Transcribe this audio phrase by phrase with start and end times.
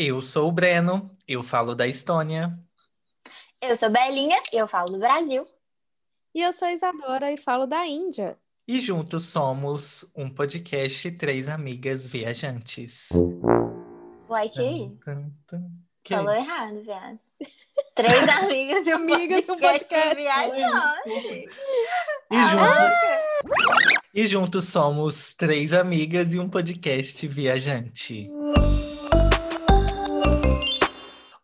[0.00, 2.56] Eu sou o Breno, eu falo da Estônia.
[3.60, 5.44] Eu sou Belinha eu falo do Brasil.
[6.32, 8.38] E eu sou Isadora e falo da Índia.
[8.66, 13.08] E juntos somos um podcast Três Amigas Viajantes.
[14.28, 14.96] Uai, que aí?
[15.04, 15.68] Tum, tum.
[16.04, 16.14] Que?
[16.14, 17.18] Falou errado, viado.
[17.96, 20.14] Três amigas e um Amigas e um podcast podcast.
[20.14, 21.48] viajante.
[22.30, 28.30] E, juntos, e juntos somos três amigas e um podcast viajante.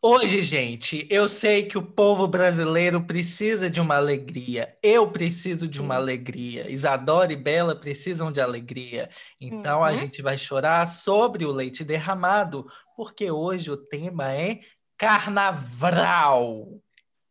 [0.06, 4.76] Hoje, gente, eu sei que o povo brasileiro precisa de uma alegria.
[4.82, 6.70] Eu preciso de uma alegria.
[6.70, 9.08] Isadora e Bela precisam de alegria.
[9.40, 9.96] Então a Uhum.
[9.96, 14.60] gente vai chorar sobre o leite derramado, porque hoje o tema é
[14.98, 16.68] carnaval.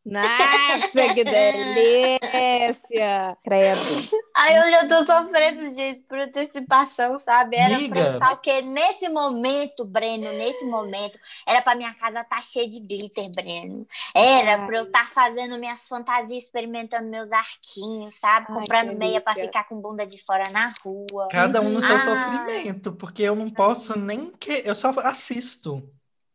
[0.04, 3.38] Nossa, que delícia!
[3.44, 3.78] Credo.
[4.36, 7.56] Ai, eu já tô sofrendo, gente, por antecipação, sabe?
[7.56, 7.94] Era Amiga.
[7.94, 8.62] pra estar o quê?
[8.64, 13.88] Nesse momento, Breno, nesse momento, era pra minha casa estar cheia de glitter, Breno.
[14.14, 18.48] Era pra eu estar fazendo minhas fantasias, experimentando meus arquinhos, sabe?
[18.50, 21.28] Ai, Comprando meia pra ficar com bunda de fora na rua.
[21.32, 22.00] Cada um no seu Ah.
[22.00, 25.88] sofrimento, porque eu não posso nem que eu só assisto.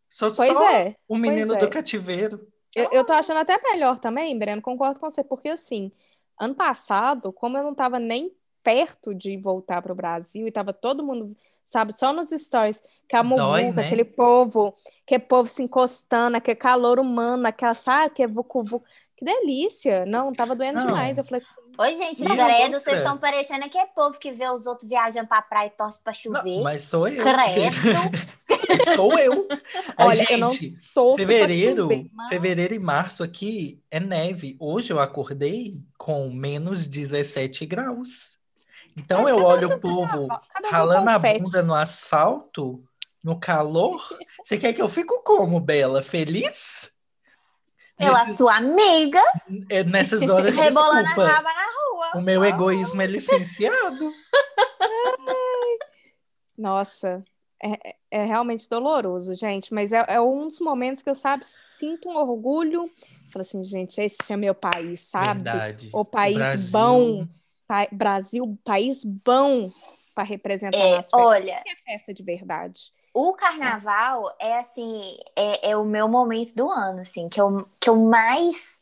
[0.09, 0.95] Sou Pois só é.
[1.09, 1.69] o menino pois do é.
[1.69, 2.47] cativeiro.
[2.77, 5.91] Eu, eu tô achando até melhor também, Breno, concordo com você, porque assim,
[6.41, 11.05] ano passado, como eu não tava nem perto de voltar pro Brasil e tava todo
[11.05, 13.87] mundo, sabe, só nos stories, que a Dói, muvuca, né?
[13.87, 14.75] aquele povo,
[15.07, 18.85] que povo se encostando, aquele calor humano, aquela, sabe, que é vucu, vucu.
[19.17, 20.07] Que delícia!
[20.07, 20.87] Não, tava doendo Não.
[20.87, 21.19] demais.
[21.19, 22.43] Eu falei assim, Oi, gente, E credo,
[22.75, 22.81] outra?
[22.81, 26.13] vocês estão parecendo aquele povo que vê os outros viajando pra praia e torce pra
[26.13, 26.63] Não, chover.
[26.63, 27.23] mas sou eu.
[27.23, 27.75] Credo.
[28.95, 29.47] sou eu.
[29.99, 34.57] Olha, eu não gente, pra fevereiro, chover, mas- fevereiro e março aqui é neve.
[34.61, 38.39] Hoje eu acordei com menos 17 graus.
[38.97, 42.83] Então É, eu olho o povo cada ralando a bunda no asfalto,
[43.23, 44.19] no calor.
[44.45, 46.03] Você quer que eu fico como, Bela?
[46.03, 46.93] Feliz?
[47.97, 49.21] Pela Nesses- sua amiga,
[49.71, 51.27] é, nessas horas, rebolando a desculpa.
[51.29, 52.11] raba na rua.
[52.17, 54.13] O meu egoísmo é licenciado.
[56.57, 57.25] Nossa,
[57.63, 62.09] é, é realmente doloroso, gente, mas é, é um dos momentos que eu, sabe, sinto
[62.09, 62.89] um orgulho.
[63.33, 65.41] Falo assim, gente, esse é meu país, sabe?
[65.41, 65.91] Verdade.
[65.93, 67.27] O país Brasil- bom.
[67.67, 69.71] Pa- Brasil, país bom
[70.15, 72.93] para representar É, as olha, Que é festa de verdade.
[73.13, 77.91] o carnaval é assim, é, é o meu momento do ano, assim, que eu, que
[77.91, 78.79] eu mais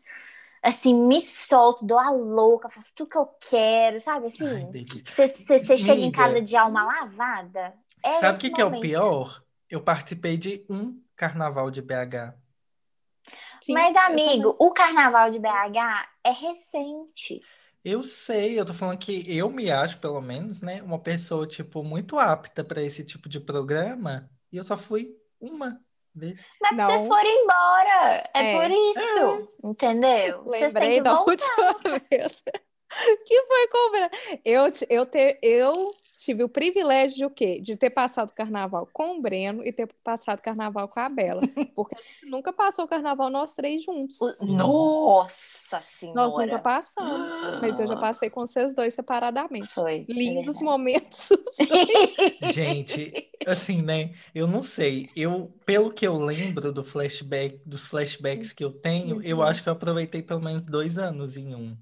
[0.62, 4.26] assim, me solto, dou a louca, faço tudo que eu quero, sabe?
[4.26, 7.74] Assim, você chega em casa de alma lavada.
[8.06, 9.42] É Sabe o que, que é o pior?
[9.68, 12.34] Eu participei de um carnaval de BH.
[13.62, 17.40] Sim, Mas, amigo, o carnaval de BH é recente.
[17.84, 21.82] Eu sei, eu tô falando que eu me acho, pelo menos, né, uma pessoa, tipo,
[21.82, 25.80] muito apta para esse tipo de programa, e eu só fui uma
[26.14, 26.38] vez.
[26.60, 26.90] Mas Não.
[26.90, 28.30] vocês foram embora.
[28.34, 28.60] É, É.
[28.60, 29.50] por isso.
[29.64, 30.44] Entendeu?
[30.44, 31.30] Vocês têm Lembrei que da voltar.
[31.30, 32.42] última vez
[33.26, 34.10] que foi comprar.
[34.44, 37.60] Eu, eu, ter, eu tive o privilégio de o quê?
[37.60, 41.08] De ter passado o carnaval com o Breno e ter passado o carnaval com a
[41.08, 41.40] Bela.
[41.74, 44.18] Porque a gente nunca passou o carnaval nós três juntos.
[44.40, 45.80] Nossa
[46.14, 46.58] Nós nunca senhora.
[46.58, 47.34] passamos.
[47.60, 49.72] Mas eu já passei com vocês dois separadamente.
[49.72, 50.06] Foi.
[50.08, 50.64] é Lindos verdade.
[50.64, 51.28] momentos.
[52.42, 58.52] Gente, assim, né, eu não sei, eu, pelo que eu lembro do flashback, dos flashbacks
[58.52, 61.76] que eu tenho, eu acho que eu aproveitei pelo menos dois anos em um.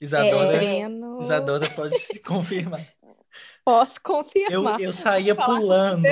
[0.00, 0.88] Isadora, É.
[1.18, 2.86] Isadora pode confirmar.
[3.64, 4.00] posso
[4.46, 4.78] Eu, confirmar.
[4.78, 6.02] eu saía Falar com pulando.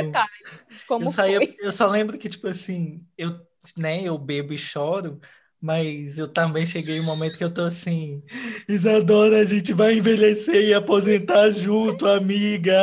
[0.98, 1.56] Eu saía, foi.
[1.58, 3.40] eu só lembro que, tipo assim, eu,
[3.76, 5.20] né, eu bebo e choro,
[5.60, 8.22] mas eu também cheguei um momento que eu tô assim,
[8.68, 12.74] Isadora, a gente vai envelhecer e aposentar junto, amiga.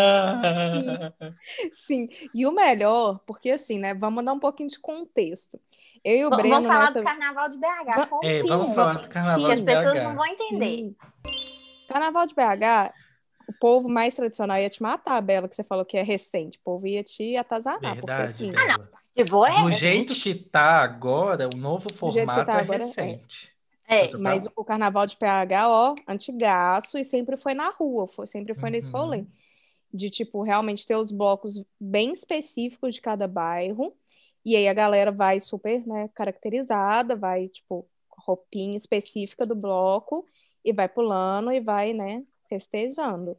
[1.72, 3.94] Sim, e o melhor, porque assim, né?
[3.94, 5.60] Vamos dar um pouquinho de contexto.
[6.04, 7.00] Eu e o V- Breno Vamos falar nessa...
[7.00, 8.08] do carnaval de BH.
[8.10, 10.04] Como É, vamos falar do carnaval Que as de pessoas BH.
[10.04, 10.66] não vão entender.
[10.66, 10.96] Sim.
[11.88, 12.94] Carnaval de BH,
[13.48, 16.58] o povo mais tradicional ia te matar, Bela, que você falou que é recente.
[16.58, 18.90] O povo ia te atazanar, porque Verdade, assim, Bela.
[19.16, 19.80] Tipo, é Do recente.
[19.80, 22.86] jeito que tá agora, o novo que formato tá é agora, é.
[22.86, 23.54] recente.
[23.88, 28.56] É, mas o carnaval de PH, ó, antigaço e sempre foi na rua, foi, sempre
[28.56, 29.00] foi nesse Uhum.
[29.00, 29.26] rolê.
[29.94, 33.94] De, tipo, realmente ter os blocos bem específicos de cada bairro.
[34.46, 40.26] E aí a galera vai super, né, caracterizada, vai, tipo, roupinha específica do bloco
[40.64, 43.38] e vai pulando e vai, né, festejando.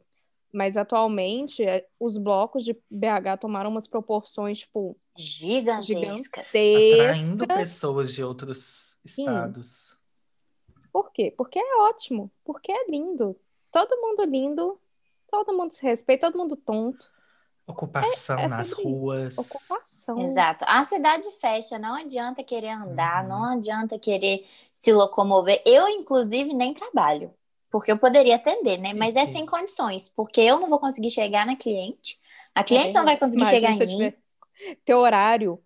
[0.53, 6.45] Mas atualmente é, os blocos de BH tomaram umas proporções, tipo, gigantescas.
[6.45, 7.57] Atraindo gigantescas.
[7.57, 9.97] pessoas de outros estados.
[10.91, 11.33] Por quê?
[11.37, 13.35] Porque é ótimo, porque é lindo.
[13.69, 14.79] Todo mundo lindo,
[15.27, 17.11] todo mundo se respeita, todo mundo tonto.
[17.67, 19.37] Ocupação É- é nas ruas.
[19.37, 20.19] Ocupação.
[20.19, 20.63] Exato.
[20.67, 23.29] A cidade fecha, não adianta querer andar, Uhum.
[23.29, 24.45] não adianta querer
[24.75, 25.61] se locomover.
[25.65, 27.33] Eu, inclusive, nem trabalho,
[27.71, 28.93] porque eu poderia atender, né?
[28.93, 32.19] Mas é sem condições, porque eu não vou conseguir chegar na cliente,
[32.53, 33.97] a cliente não vai conseguir Imagina chegar em mim.
[33.97, 34.17] tiver
[34.85, 35.59] teu horário.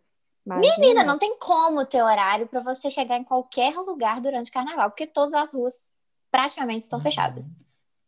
[0.45, 1.03] Menina, Imagina.
[1.03, 5.05] não tem como ter horário para você chegar em qualquer lugar durante o carnaval, porque
[5.05, 5.91] todas as ruas
[6.31, 7.03] praticamente estão Uhum.
[7.03, 7.47] fechadas,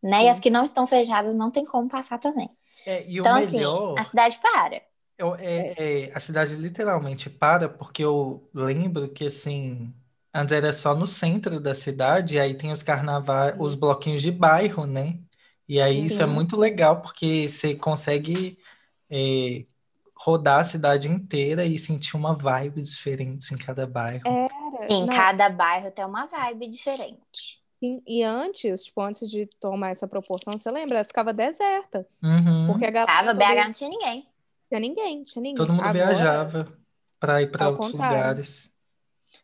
[0.02, 0.24] né?
[0.24, 2.50] E as que não estão fechadas não tem como passar também.
[2.86, 4.82] É, e Então, o assim, melhor a cidade para.
[5.18, 9.94] eu- é, é, a cidade literalmente para, porque eu lembro que assim,
[10.34, 14.32] antes era só no centro da cidade, e aí tem os carnavais, os bloquinhos de
[14.32, 15.20] bairro, né?
[15.68, 16.28] E aí isso é Uhum.
[16.28, 18.58] muito legal, porque você consegue
[19.12, 19.66] é,
[20.16, 24.42] rodar a cidade inteira e sentir uma vibe diferente em cada bairro.
[24.76, 24.90] Era.
[24.90, 27.61] Em Não, cada bairro tem uma vibe diferente.
[27.82, 30.98] Sim, E antes, tipo, antes de tomar essa proporção, você lembra?
[31.00, 32.08] Ela ficava deserta.
[32.24, 32.68] Uhum.
[32.68, 33.12] Porque a galera.
[33.12, 34.28] Tava, toda- BH não tinha ninguém.
[34.70, 35.56] Tinha ninguém, tinha ninguém.
[35.56, 36.72] Todo mundo Agora, viajava
[37.20, 38.18] para ir para outros contrário.
[38.18, 38.72] lugares.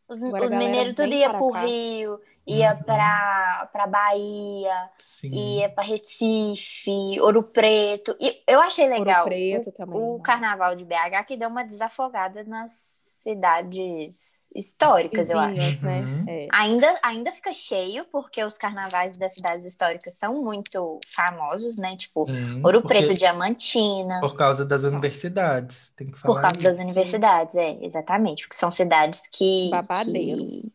[0.08, 1.62] Os, os mineiros tudo ia para pro cá.
[1.66, 2.84] Rio, ia Uhum.
[2.84, 5.32] pra, pra Bahia, Sim.
[5.34, 8.16] ia pra Recife, Ouro Preto.
[8.20, 9.98] E eu achei legal Ouro Preto o, também.
[9.98, 10.24] o nossa.
[10.24, 12.97] carnaval de BH que deu uma desafogada nas
[13.28, 15.86] cidades históricas, eu acho.
[15.86, 16.00] Né?
[16.00, 16.26] Uhum.
[16.28, 16.48] É.
[16.54, 21.96] Ainda, ainda fica cheio, porque os carnavais das cidades históricas são muito famosos, né?
[21.98, 24.20] Tipo, Sim, Ouro porque- Preto, Diamantina.
[24.22, 26.84] Por causa das universidades, tem que falar Por causa das isso.
[26.84, 28.44] universidades, é, exatamente.
[28.44, 30.38] Porque são cidades que, Babadeiro.
[30.40, 30.72] que,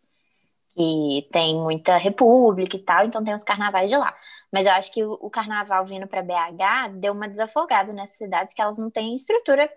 [0.77, 4.15] que tem muita república e tal, então tem os carnavais de lá.
[4.53, 8.53] Mas eu acho que o, o carnaval vindo para BH deu uma desafogada nessas cidades
[8.55, 9.71] que elas não têm estrutura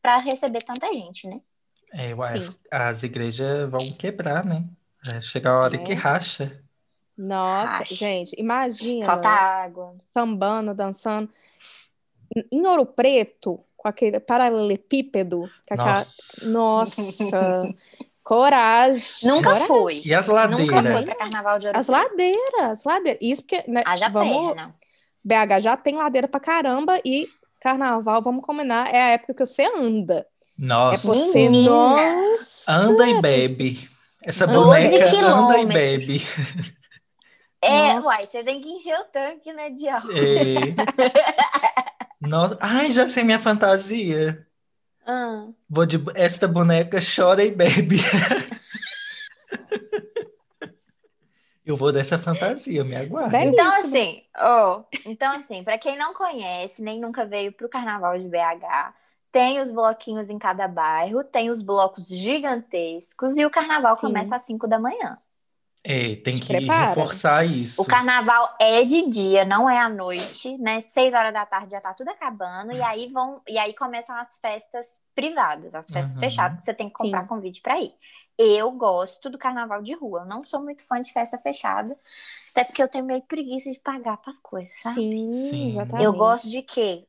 [0.00, 1.40] para receber tanta gente, né?
[1.92, 2.54] É, as, Sim.
[2.70, 4.64] as igrejas vão quebrar, né?
[5.04, 5.78] Vai chegar a hora É.
[5.78, 6.60] que racha.
[7.16, 7.94] Nossa, Acho.
[7.94, 9.06] gente, imagina.
[9.06, 9.96] Falta água.
[10.12, 11.30] sambando, dançando.
[12.52, 15.48] Em Ouro Preto, com aquele paralelepípedo.
[15.66, 16.06] Com aquela...
[16.42, 16.46] Nossa.
[16.46, 17.74] Nossa,
[18.22, 19.02] coragem.
[19.28, 19.66] Nunca coragem.
[19.66, 20.00] fui.
[20.04, 20.92] E as Nunca ladeiras?
[20.92, 23.18] fui para carnaval de Ouro As ladeiras, as ladeiras.
[23.22, 24.48] Isso porque, né, Haja vamos...
[24.54, 24.74] perna.
[25.24, 27.26] BH já tem ladeira pra caramba e
[27.60, 30.24] carnaval, vamos combinar, é a época que você anda.
[30.58, 31.70] É Nossa, você, Menina.
[31.70, 32.72] nossa.
[32.72, 33.88] anda e bebe.
[34.24, 36.22] Essa 12 boneca anda e bebe.
[37.62, 38.06] É, Nossa.
[38.08, 40.12] uai, você tem que encher o tanque, né, de álcool.
[40.12, 40.54] É.
[42.20, 44.46] Nossa, ai, já sei minha fantasia.
[45.06, 45.46] Ah.
[45.68, 47.98] Vou de esta boneca chora e bebe.
[51.64, 53.30] Eu vou dessa fantasia, me aguarda.
[53.30, 53.50] Bebe.
[53.50, 58.28] Então, assim, ó, então, assim, para quem não conhece, nem nunca veio pro Carnaval de
[58.28, 58.94] BH,
[59.36, 64.00] tem os bloquinhos em cada bairro, tem os blocos gigantescos e o carnaval Sim.
[64.00, 65.18] começa às 5 da manhã.
[65.84, 66.86] É, tem Te que prepara.
[66.86, 67.82] reforçar isso.
[67.82, 70.80] O carnaval é de dia, não é à noite, né?
[70.80, 74.38] Seis horas da tarde já tá tudo acabando e aí vão e aí começam as
[74.38, 76.20] festas privadas, as festas Uhum.
[76.20, 77.28] fechadas que você tem que comprar Sim.
[77.28, 77.94] convite para ir.
[78.38, 81.98] Eu gosto do carnaval de rua, eu não sou muito fã de festa fechada,
[82.50, 85.02] até porque eu tenho meio preguiça de pagar para as coisas, sabe?
[85.02, 85.68] Sim, Sim.
[85.68, 86.04] exatamente.
[86.04, 87.06] Eu gosto de quê?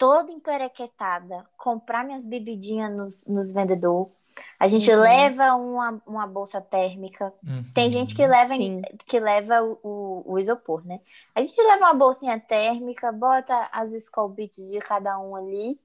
[0.00, 4.10] Toda emperequetada, comprar minhas bebidinhas nos, nos vendedor.
[4.58, 5.00] A gente Uhum.
[5.00, 7.32] leva uma, uma bolsa térmica.
[7.46, 7.62] Uhum.
[7.74, 8.80] Tem gente que leva, Sim.
[9.06, 11.00] que leva o, o, o isopor, né?
[11.34, 15.78] A gente leva uma bolsinha térmica, bota as Skull Beats de cada um ali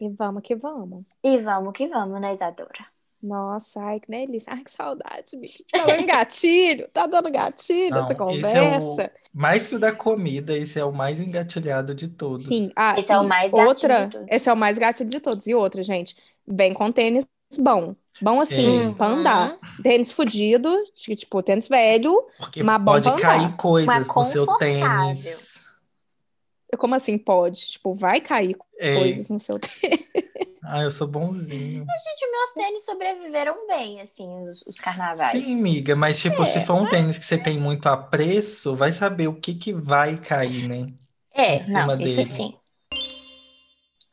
[0.00, 1.04] E vamos que vamos.
[1.22, 2.93] e vamos que vamos, né, Isadora?
[3.26, 4.52] Nossa, ai, que delícia.
[4.52, 5.64] Ai, que saudade, bicho.
[5.72, 9.12] Tá dando gatilho, tá dando gatilho Não, essa esse é o- conversa.
[9.32, 12.44] Mais que o da comida, esse é o mais engatilhado de todos.
[12.44, 14.28] Sim, ah, Esse é o mais gatilho outra, de todos.
[14.30, 15.46] esse é o mais gatilho de todos.
[15.46, 16.14] E outra, gente,
[16.46, 17.26] vem com tênis
[17.58, 17.96] bom.
[18.20, 18.94] Bom assim, É.
[18.94, 19.58] pra andar.
[19.82, 22.26] Tênis fudido, tipo, tênis velho.
[22.38, 25.64] Porque Mas bom pode pra cair coisas Mas no seu tênis.
[26.78, 27.70] Como assim pode?
[27.70, 28.96] Tipo, vai cair É.
[28.98, 30.03] coisas no seu tênis.
[30.64, 31.94] Ah, eu sou bonzinho.
[32.02, 35.46] Gente, meus tênis sobreviveram bem, assim, os, os carnavais.
[35.46, 38.92] Sim, amiga, mas tipo, É, se for um tênis que você tem muito apreço, vai
[38.92, 40.92] saber o que que vai cair, né?
[41.32, 42.24] É, não, isso dele.
[42.24, 42.58] sim.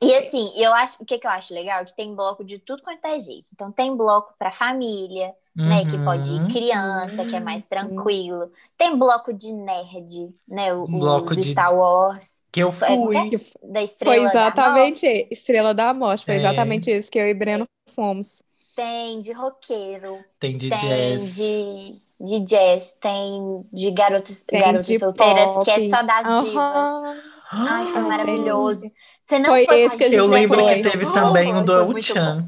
[0.02, 2.58] E assim, eu acho, o que, que eu acho legal é que tem bloco de
[2.60, 3.48] tudo quanto é jeito.
[3.54, 6.48] Então tem bloco para família, né, que pode ir Uhum.
[6.48, 8.52] criança, que é mais tranquilo.
[8.78, 12.74] Tem bloco de nerd, né, o, o bloco do de- Star Wars, Que eu É,
[12.74, 13.30] fui.
[13.30, 15.28] que Que da Estrela foi da exatamente Morte.
[15.32, 16.26] Estrela da Morte.
[16.26, 16.38] Foi É.
[16.38, 18.44] exatamente isso que eu e Breno fomos.
[18.76, 21.36] Tem de roqueiro, Tem de tem jazz.
[21.36, 25.90] de, de jazz, tem de garotas, Tem garotas de solteiras, que é pop.
[25.90, 26.44] só das Aham.
[26.44, 27.32] divas.
[27.54, 28.92] Ai, foi Ah, maravilhoso.
[29.26, 30.90] Você não Foi foi esse que a gente, Eu lembro que Breno?
[30.92, 32.44] teve também um do Foi bom.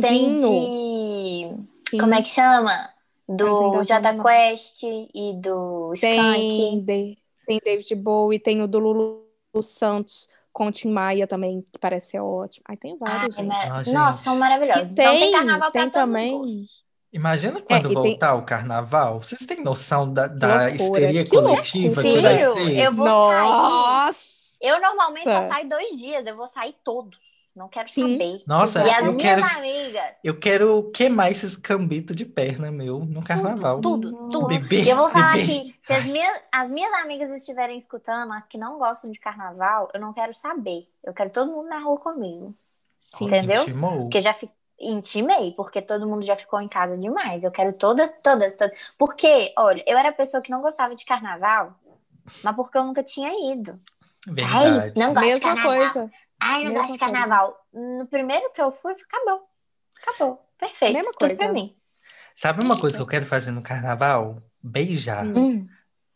[0.00, 0.48] Tem Chanzinho.
[1.90, 1.98] de...
[1.98, 2.90] Como é que chama?
[3.28, 6.84] Do Jada Quest e do Tem, Skank.
[6.84, 7.16] de-
[7.46, 9.26] tem David Bowie, tem o do Lulu
[9.62, 12.64] Santos com Tim Maia também, que parece ser ótimo.
[12.68, 13.36] Aí tem vários.
[13.38, 13.46] Ai, gente.
[13.48, 13.94] mas- Ah, gente.
[13.94, 14.88] Nossa, são maravilhosos.
[14.88, 16.66] E então tem tem, carnaval tem também.
[17.12, 19.22] Imagina quando É, e tem- voltar o carnaval.
[19.22, 22.22] Vocês têm noção da, da histeria que coletiva que loucura.
[22.22, 22.78] vai ser?
[22.78, 23.42] eu vou sair.
[23.42, 24.42] Nossa!
[24.62, 27.18] Eu normalmente só saio dois dias, eu vou sair todos.
[27.54, 28.02] Não quero Sim.
[28.18, 28.42] saber.
[28.46, 33.04] Nossa, E as eu minhas quero, amigas, eu quero queimar esses cambitos de perna meu
[33.04, 33.80] no carnaval.
[33.80, 34.46] tudo, tudo.
[34.46, 35.42] Beber, E eu vou falar beber.
[35.42, 39.88] aqui, se as minhas, as minhas amigas estiverem escutando, as que não gostam de carnaval,
[39.94, 40.88] eu não quero saber.
[41.04, 42.54] Eu quero todo mundo na rua comigo.
[42.98, 43.26] Sim.
[43.26, 43.62] Entendeu?
[43.62, 44.08] Intimou.
[44.08, 44.50] Porque já fi...
[44.78, 47.44] intimei, porque todo mundo já ficou em casa demais.
[47.44, 48.94] Eu quero todas, todas, todas.
[48.98, 51.74] Porque, olha, eu era a pessoa que não gostava de carnaval,
[52.42, 53.80] mas porque eu nunca tinha ido.
[54.40, 54.94] Ai, Verdade.
[54.96, 55.94] não gosto de Mesma carnaval.
[55.94, 56.12] coisa.
[56.42, 57.56] Ai, não Mesma gosto de carnaval.
[57.72, 59.42] No primeiro que eu fui, acabou.
[60.02, 60.44] Acabou.
[60.58, 60.94] Perfeito.
[60.94, 61.36] Mesma Tudo coisa.
[61.36, 61.74] pra mim.
[62.34, 64.38] Sabe uma coisa que eu quero fazer no carnaval?
[64.62, 65.24] Beijar.
[65.26, 65.68] Hum.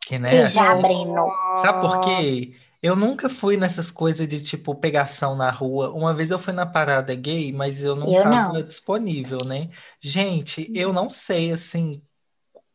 [0.07, 1.29] Que, né, Beijar, acho- Breno.
[1.63, 2.57] Sabe por quê?
[2.83, 5.91] Eu nunca fui nessas coisas de, tipo, pegação na rua.
[5.91, 8.63] Uma vez eu fui na parada gay, mas eu não Eu tava não.
[8.63, 9.71] disponível, né?
[10.01, 12.01] Gente, eu não sei, assim,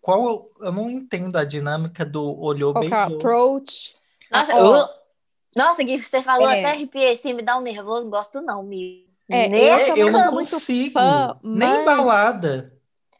[0.01, 0.45] qual...
[0.59, 2.97] Eu não entendo a dinâmica do olhou, é beijou.
[2.97, 3.95] approach?
[4.31, 4.75] Nossa, ó.
[4.77, 5.00] eu-
[5.55, 6.59] Nossa, Gui, você falou É.
[6.59, 8.09] até arrepiei assim, me dá um nervoso.
[8.09, 9.05] Gosto não, me.
[9.29, 10.91] É, Nem eu É, também eu sou não consigo.
[10.91, 12.73] fã, Nem mas- balada.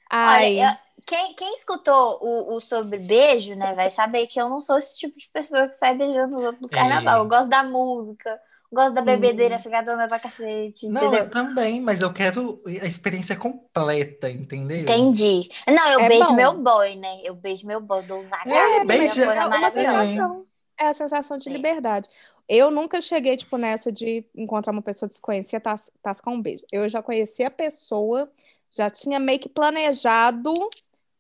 [0.10, 4.50] Ai, Olha, eu- quem, quem escutou o, o sobre beijo, né, vai saber que eu
[4.50, 7.18] não sou esse tipo de pessoa que sai beijando os outros no carnaval.
[7.18, 7.20] É.
[7.22, 8.40] Eu gosto da música,
[8.72, 11.26] gosto da bebedeira, ficar dando pra cacete, Não, entendeu?
[11.26, 14.78] eu também, mas eu quero a experiência completa, entendeu?
[14.82, 15.48] Entendi.
[15.68, 16.36] Não, eu É beijo bom.
[16.36, 17.22] meu boy, né?
[17.24, 18.48] Eu beijo meu boy, dou vagar.
[18.48, 20.44] É, é beija- coisa é uma maravilhosa.
[20.82, 21.52] É a sensação de É.
[21.52, 22.10] liberdade.
[22.50, 26.66] Eu nunca cheguei, tipo, nessa de encontrar uma pessoa desconhecida, tas tascar um beijo.
[26.72, 28.30] Eu já conhecia a pessoa,
[28.70, 30.54] já tinha meio que planejado.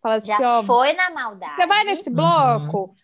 [0.01, 1.55] Falar assim, Já ó, foi na maldade.
[1.55, 2.95] você vai nesse bloco?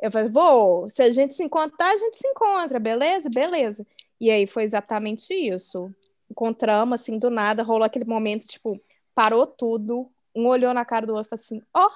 [0.00, 0.88] Eu falei, vou.
[0.88, 3.28] Se a gente se encontrar, a gente se encontra, beleza?
[3.28, 3.84] Beleza.
[4.20, 5.92] E aí foi exatamente isso.
[6.30, 8.80] Encontramos, assim, do nada, rolou aquele momento, tipo,
[9.14, 10.08] parou tudo.
[10.34, 11.90] Um olhou na cara do outro e falou assim, ó,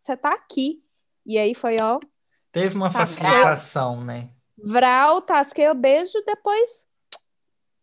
[0.00, 0.82] você tá aqui.
[1.24, 2.00] E aí foi, ó,
[2.56, 4.30] Teve uma Tá, facilitação, né?
[4.56, 6.86] Vral, tasquei o beijo, depois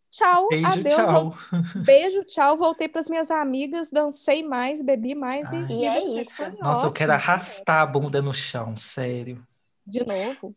[0.09, 1.11] tchau, Beijo, adeus, tchau.
[1.11, 1.35] vol-
[1.83, 5.67] beijo, tchau, voltei para as minhas amigas, dancei mais, bebi mais Ai.
[5.69, 6.31] e, E é isso.
[6.31, 7.29] foi Nossa, eu quero ótimo.
[7.31, 9.45] arrastar a bunda no chão, sério.
[9.85, 10.55] De novo.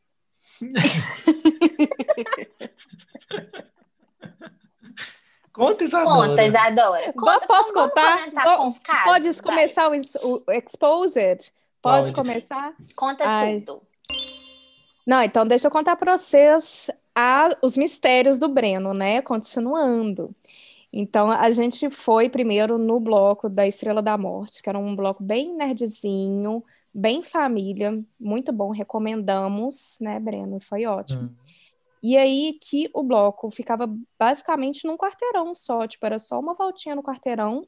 [5.53, 6.29] Conta, Isadora.
[6.29, 7.13] Conta, Isadora.
[7.15, 9.05] Conta, Posso Vou- com os casos?
[9.05, 9.43] Pode vai.
[9.43, 11.51] começar o, o Exposed?
[11.81, 12.13] Pode, Pode.
[12.13, 12.75] começar?
[12.95, 13.61] Conta Ai.
[13.61, 13.83] tudo.
[15.07, 19.23] Não, então deixa eu contar para vocês a- os mistérios do Breno, né?
[19.23, 20.31] Continuando.
[20.93, 25.23] Então, a gente foi primeiro no bloco da Estrela da Morte, que era um bloco
[25.23, 30.59] bem nerdzinho, bem família, muito bom, recomendamos, né, Breno?
[30.59, 31.23] Foi ótimo.
[31.25, 31.35] Hum.
[32.03, 36.95] E aí que o bloco ficava basicamente num quarteirão só, tipo, era só uma voltinha
[36.95, 37.67] no quarteirão.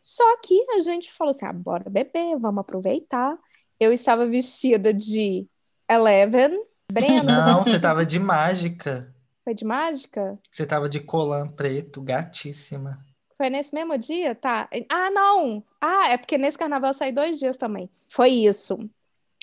[0.00, 3.38] Só que a gente falou assim: ah, bora beber, vamos aproveitar.
[3.78, 5.46] Eu estava vestida de
[5.94, 6.64] Eleven.
[6.90, 9.14] Breno, você Não, tá você tava de mágica.
[9.44, 10.38] foi de mágica?
[10.50, 13.04] Você tava de colã preto, gatíssima.
[13.36, 14.34] Foi nesse mesmo dia?
[14.34, 14.68] Tá.
[14.88, 15.64] Ah, não!
[15.80, 17.90] Ah, é porque nesse carnaval eu saí dois dias também.
[18.08, 18.78] Foi isso.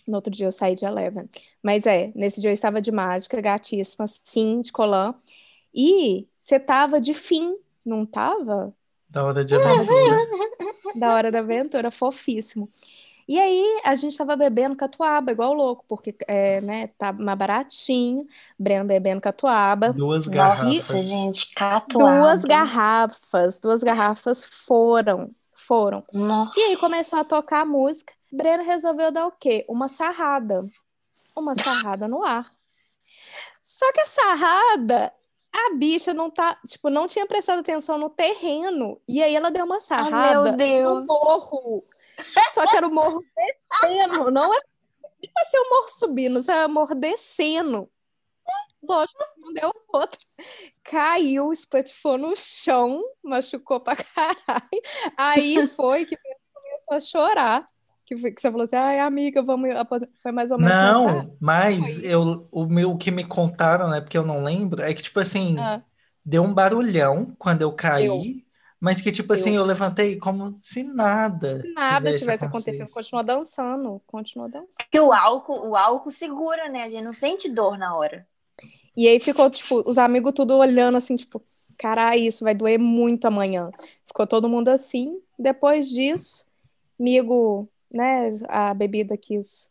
[0.08, 1.27] No outro dia eu saí de Eleven.
[1.62, 5.13] Mas é, nesse dia eu estava de mágica, gatíssima, sim, de colã.
[5.74, 8.74] E você tava de fim, não tava?
[9.10, 10.18] Da hora de aventura.
[10.96, 12.70] Da hora da aventura, fofíssimo.
[13.29, 18.25] E aí a gente tava bebendo catuaba, igual louco, porque é, né, tá mais baratinho.
[18.57, 19.93] Breno bebendo catuaba.
[19.93, 20.65] Duas garrafas.
[20.74, 22.21] Nossa, gente, catuaba.
[22.21, 26.03] Duas garrafas, duas garrafas foram, foram.
[26.12, 26.59] Nossa.
[26.59, 28.12] E aí começou a tocar a música.
[28.31, 29.63] Breno resolveu dar o quê?
[29.69, 30.65] Uma sarrada.
[31.36, 32.51] Uma sarrada no ar.
[33.62, 35.13] Só que a sarrada,
[35.53, 39.00] a bicha não tá, tipo, não tinha prestado atenção no terreno.
[39.07, 41.00] E aí ela deu uma sarrada Oh, meu Deus.
[41.01, 41.83] no morro.
[42.54, 43.24] Só que era o morro
[43.82, 44.60] descendo, não é
[45.22, 47.90] nem pra ser o morro subindo, isso é o morro descendo.
[48.82, 50.20] Lógico, não deu outro.
[50.84, 54.82] Caiu, espatifou no chão, machucou pra caralho.
[55.18, 56.18] Aí foi que
[56.54, 57.66] começou a chorar.
[58.06, 60.14] Que, foi, que você falou assim, ai, amiga, vamos aposentar.
[60.24, 64.02] Foi mais ou menos nessa- Não, mas eu, o meu que me contaram, né?
[64.02, 65.84] Porque eu não lembro, é que, tipo assim, Ah,
[66.26, 68.49] deu um barulhão quando eu caí, Deu.
[68.79, 69.62] Mas que, tipo assim, Deu.
[69.62, 72.83] eu levantei como se nada nada tivesse tivesse acontecido.
[72.83, 72.93] acontecido.
[72.93, 74.77] Continuou dançando, continuou dançando.
[74.77, 76.83] Porque o álcool, o álcool segura, né?
[76.83, 78.25] A gente não sente dor na hora.
[78.95, 81.41] E aí ficou, tipo, os amigos tudo olhando assim, tipo,
[81.77, 83.69] caralho, isso vai doer muito amanhã.
[84.05, 85.21] Ficou todo mundo assim.
[85.38, 86.45] Depois disso,
[87.00, 89.69] amigo, né, a bebida quis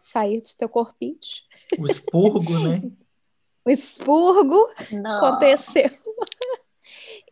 [0.00, 1.44] sair do teu corpite.
[1.78, 2.82] O expurgo, né?
[3.64, 5.16] um expurgo Não.
[5.24, 5.90] aconteceu.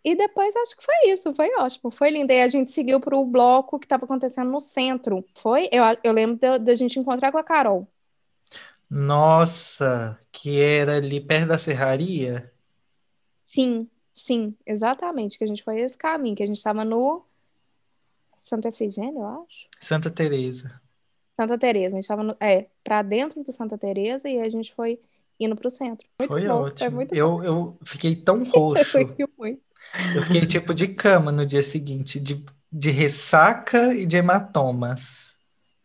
[0.04, 2.32] E depois acho que foi isso, foi ótimo, foi lindo.
[2.32, 5.24] E a gente seguiu para o bloco que estava acontecendo no centro.
[5.34, 5.68] Foi?
[5.70, 7.86] Eu, eu lembro da gente encontrar com a Carol.
[8.88, 12.52] Nossa, que era ali perto da serraria?
[13.46, 15.38] Sim, sim, exatamente.
[15.38, 17.24] Que a gente foi esse caminho, que a gente estava no
[18.36, 19.68] Santa Efigênia, eu acho.
[19.80, 20.80] Santa Teresa.
[21.36, 24.98] Santa Teresa, a gente estava é, para dentro do Santa Teresa e a gente foi
[25.38, 26.06] indo para o centro.
[26.18, 26.90] Muito Foi bom, foi ótimo.
[26.90, 28.68] muito Eu, eu fiquei tão bom.
[28.68, 28.84] roxo.
[28.84, 29.04] Foi
[29.38, 29.62] muito.
[30.14, 35.34] Eu fiquei tipo de cama no dia seguinte, de, de ressaca e de hematomas.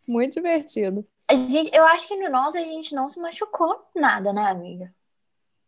[0.08, 1.06] Muito divertido.
[1.28, 4.94] A gente, eu acho que no nosso a gente não se machucou nada, né, amiga?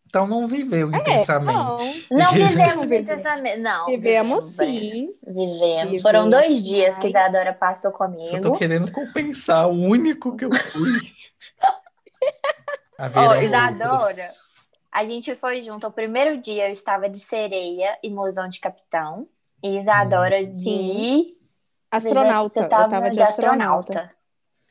[0.05, 2.07] Então não viveu É, intensamente.
[2.11, 2.49] Não Porque- vivemos
[2.89, 2.91] Vivemos.
[2.91, 3.57] intensamente.
[3.59, 5.09] Não, Vivemos sim.
[5.27, 6.01] Vivemos.
[6.01, 8.57] Foram dois Vivemos, dias que Isadora passou Só tô comigo.
[8.57, 10.91] querendo compensar o único que eu fui.
[12.99, 14.46] Ó, Haverão Isadora, outros.
[14.91, 15.87] A gente foi junto.
[15.87, 19.27] O primeiro dia eu estava de sereia e mozão de capitão.
[19.63, 20.53] E Isadora de.
[20.59, 21.35] Sim.
[21.91, 22.49] Astronauta.
[22.49, 23.91] Você eu tava, tava de de astronauta.
[23.91, 24.17] astronauta.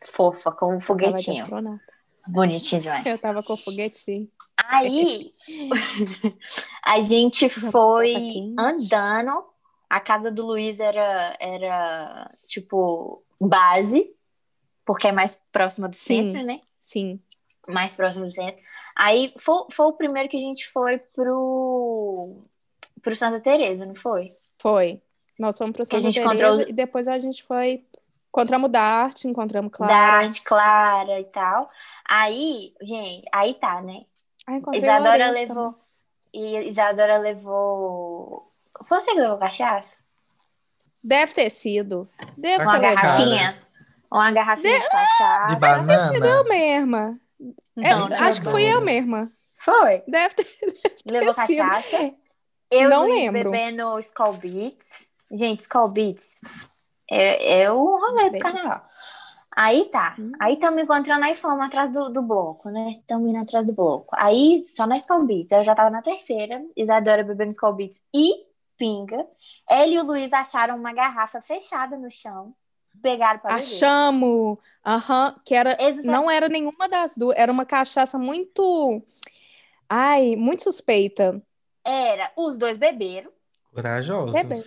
[0.05, 1.43] Fofa, com um Tava de foguetinho.
[1.43, 1.85] astronauta.
[2.27, 3.07] Bonitinho demais.
[3.07, 4.29] Eu tava com foguetinho.
[4.57, 5.33] Aí
[6.85, 9.45] a gente foi andando.
[9.89, 14.11] A casa do Luiz era, era tipo base,
[14.85, 16.31] porque é mais próxima do Sim.
[16.33, 16.61] centro, né?
[16.77, 17.21] Sim.
[17.69, 18.61] Mais próximo do centro.
[18.97, 22.43] Aí foi, foi o primeiro que a gente foi pro,
[23.03, 24.35] pro Santa Teresa, não foi?
[24.59, 25.03] Foi.
[25.39, 27.85] Nós fomos a Santa gente Teresa encontrou e depois a gente foi.
[28.29, 29.95] Encontramos Dart, encontramos Da Clara.
[29.95, 31.71] arte clara e tal.
[32.07, 34.05] Aí, gente, aí tá, né?
[34.47, 35.75] Ah, encontrei Isadora Lourenço levou.
[36.33, 38.53] E Isadora levou.
[38.85, 39.97] Foi você que levou cachaça?
[41.03, 42.09] Deve ter sido.
[42.37, 42.95] Deve Uma ter levado.
[43.03, 43.63] garrafinha?
[44.11, 45.55] Uma garrafinha de cachaça?
[45.55, 46.27] De banana?
[46.27, 47.15] Eu mesma.
[47.41, 49.31] É, Não, não acho que fui eu mesma.
[49.57, 50.03] Foi.
[50.07, 50.47] Deve ter.
[51.07, 51.63] Levou ter sido.
[51.63, 52.15] cachaça.
[52.71, 53.51] Eu Não Luiz lembro.
[53.51, 55.07] bebendo Skull Beats.
[55.31, 56.27] Gente, Skull Beats
[57.11, 58.83] é, é o rolê do carnaval.
[59.57, 60.15] Aí tá.
[60.19, 60.33] Hum.
[60.39, 62.97] Aí estamos encontrando aí fomos atrás do, do bloco, né?
[63.01, 64.15] Estamos indo atrás do bloco.
[64.19, 65.51] Aí, só na Skull Beats.
[65.51, 66.63] Eu já tava na terceira.
[66.77, 68.35] Isadora bebendo Skull Beats e
[68.77, 69.27] pinga.
[69.71, 72.55] Ela e o Luiz acharam uma garrafa fechada no chão.
[73.01, 73.65] Pegaram pra beber.
[73.65, 74.59] Achamos.
[74.87, 75.77] Aham, que era.
[76.05, 77.37] Não era nenhuma das duas.
[77.37, 79.03] Era uma cachaça muito.
[79.89, 81.43] Ai, muito suspeita.
[81.85, 83.31] Era, os dois beberam.
[83.75, 84.33] Corajosos.
[84.33, 84.65] Bebendo.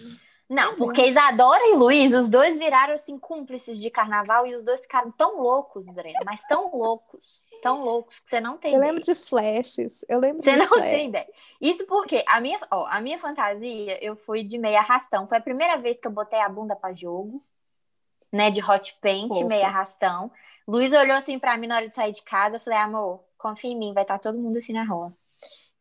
[0.50, 0.78] Não, Uhum.
[0.78, 5.12] porque Isadora e Luiz, os dois viraram assim cúmplices de carnaval e os dois ficaram
[5.12, 7.22] tão loucos, Brena, mas tão loucos,
[7.62, 8.92] tão loucos que você não tem Eu ideia.
[8.94, 10.04] lembro de flashes.
[10.10, 10.90] Eu lembro Você de não flashes.
[10.90, 11.28] tem ideia.
[11.62, 15.28] Isso porque a minha, ó, a minha fantasia, eu fui de meia arrastão.
[15.28, 17.44] Foi a primeira vez que eu botei a bunda pra jogo,
[18.32, 19.46] né, de hot paint, Fofa.
[19.46, 20.32] meia arrastão.
[20.68, 23.72] Luiz olhou assim pra mim na hora de sair de casa, eu falei: "Amor, confia
[23.72, 25.14] em mim, vai estar todo mundo assim na rua".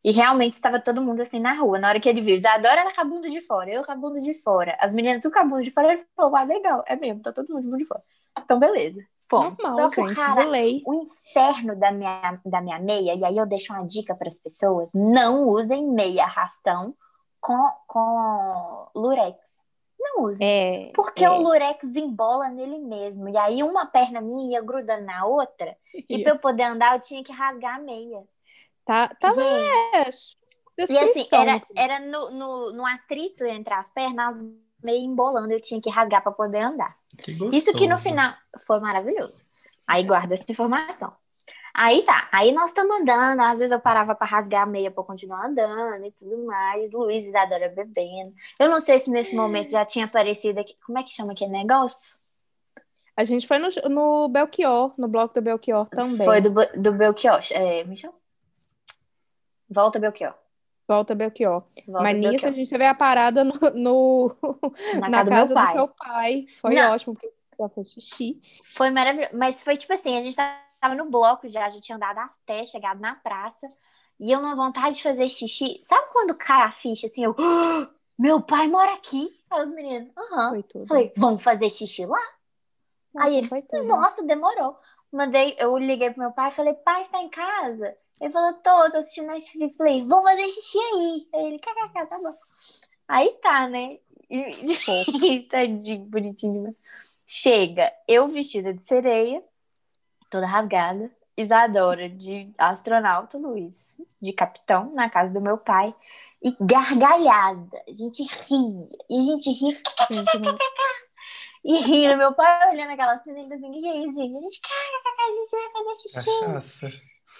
[0.03, 1.77] E realmente estava todo mundo assim na rua.
[1.77, 3.95] Na hora que ele viu, Isadora ela com a bunda de fora, eu com a
[3.95, 4.77] bunda de fora.
[4.79, 5.93] As meninas tudo com a bunda de fora.
[5.93, 8.03] Ele falou, ah, legal, é mesmo, tá todo mundo de bunda de fora.
[8.37, 9.01] Então, beleza.
[9.29, 9.59] Fomos.
[9.59, 10.47] Normal, Só que o gente, cara,
[10.85, 14.39] o inferno da minha, da minha meia, e aí eu deixo uma dica para as
[14.39, 16.95] pessoas: não usem meia arrastão
[17.39, 19.58] com, com lurex.
[19.99, 20.47] Não usem.
[20.47, 20.91] É.
[20.95, 21.29] Porque é.
[21.29, 23.27] o lurex embola nele mesmo.
[23.27, 25.75] E aí uma perna minha ia grudando na outra.
[25.93, 28.23] E para eu poder andar, eu tinha que rasgar a meia.
[28.85, 30.37] Tá, tá Gente,
[30.79, 34.37] é, e assim, era, era no, no, no atrito entre as pernas,
[34.81, 36.97] meio embolando, eu tinha que rasgar para poder andar.
[37.17, 37.31] Que.
[37.51, 38.33] Isso que no final
[38.65, 39.43] foi maravilhoso.
[39.85, 41.11] Aí guarda essa informação.
[41.73, 45.03] Aí tá, aí nós estamos andando, às vezes eu parava para rasgar a meia para
[45.03, 46.91] continuar andando e tudo mais.
[46.91, 48.33] Luiz e Isadora bebendo.
[48.59, 50.75] Eu não sei se nesse momento já tinha aparecido aqui.
[50.85, 52.15] Como é que chama aquele negócio?
[53.15, 56.25] A gente foi no, no Belchior, no bloco do Belchior também.
[56.25, 57.39] Foi do, do Belchior.
[57.51, 58.13] É, me chama?
[59.69, 60.33] Volta Belchior.
[60.87, 61.63] Volta Belchior.
[61.85, 62.51] Volta Mas nisso Belchior.
[62.51, 64.35] a gente teve a parada no, no-
[64.99, 65.73] Na na casa do meu do pai.
[65.73, 66.45] seu pai.
[66.59, 66.93] Foi Não.
[66.93, 68.39] ótimo, porque ela fez xixi.
[68.75, 69.31] Foi maravilhoso.
[69.35, 72.99] Mas foi tipo assim, a gente tava no bloco já, já tinha andado até, chegado
[72.99, 73.71] na praça.
[74.19, 75.79] E eu, numa vontade de fazer xixi.
[75.83, 77.23] Sabe quando cai a ficha assim?
[77.23, 79.27] Eu, "Ah, meu pai mora aqui.
[79.49, 80.61] Aí os meninos, aham.
[80.63, 80.87] Tudo.
[80.87, 82.19] Falei, vamos fazer xixi lá?
[83.13, 83.49] Nossa, Aí eles,
[83.87, 84.77] nossa, demorou.
[85.11, 87.95] Mandei, eu liguei pro meu pai e falei, pai, você tá em casa?
[88.21, 89.75] Ele falou, tô, tô assistindo Netflix.
[89.75, 91.27] Falei, vou fazer xixi aí.
[91.33, 92.35] Aí ele, kkk, tá bom.
[93.07, 93.97] Aí tá, né?
[94.29, 95.47] E...
[95.49, 96.75] Tadinho, bonitinho demais.
[97.25, 99.43] Chega, eu vestida de sereia,
[100.29, 101.11] toda rasgada.
[101.37, 103.87] Isadora de astronauta, Luiz,
[104.21, 105.95] de capitão, na casa do meu pai.
[106.43, 107.81] E gargalhada.
[107.87, 108.87] A gente ria.
[109.09, 109.77] E a gente ria
[110.39, 110.57] não-
[111.63, 114.35] e rindo, meu pai olhando aquela cena, ele assim, o que é isso, gente?
[114.35, 114.61] A gente,
[115.19, 116.29] a gente vai fazer xixi.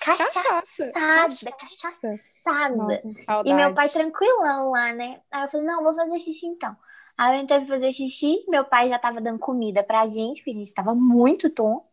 [0.02, 0.92] Cachaça.
[0.94, 2.78] cachaçada, cachaçada.
[2.78, 3.02] Nossa,
[3.46, 5.22] E meu pai tranquilão lá, né?
[5.32, 6.76] Aí eu falei, não, vou fazer xixi então.
[7.18, 10.52] Aí eu entrei pra fazer xixi, meu pai já tava dando comida pra gente, porque
[10.52, 11.84] a gente tava muito tonto.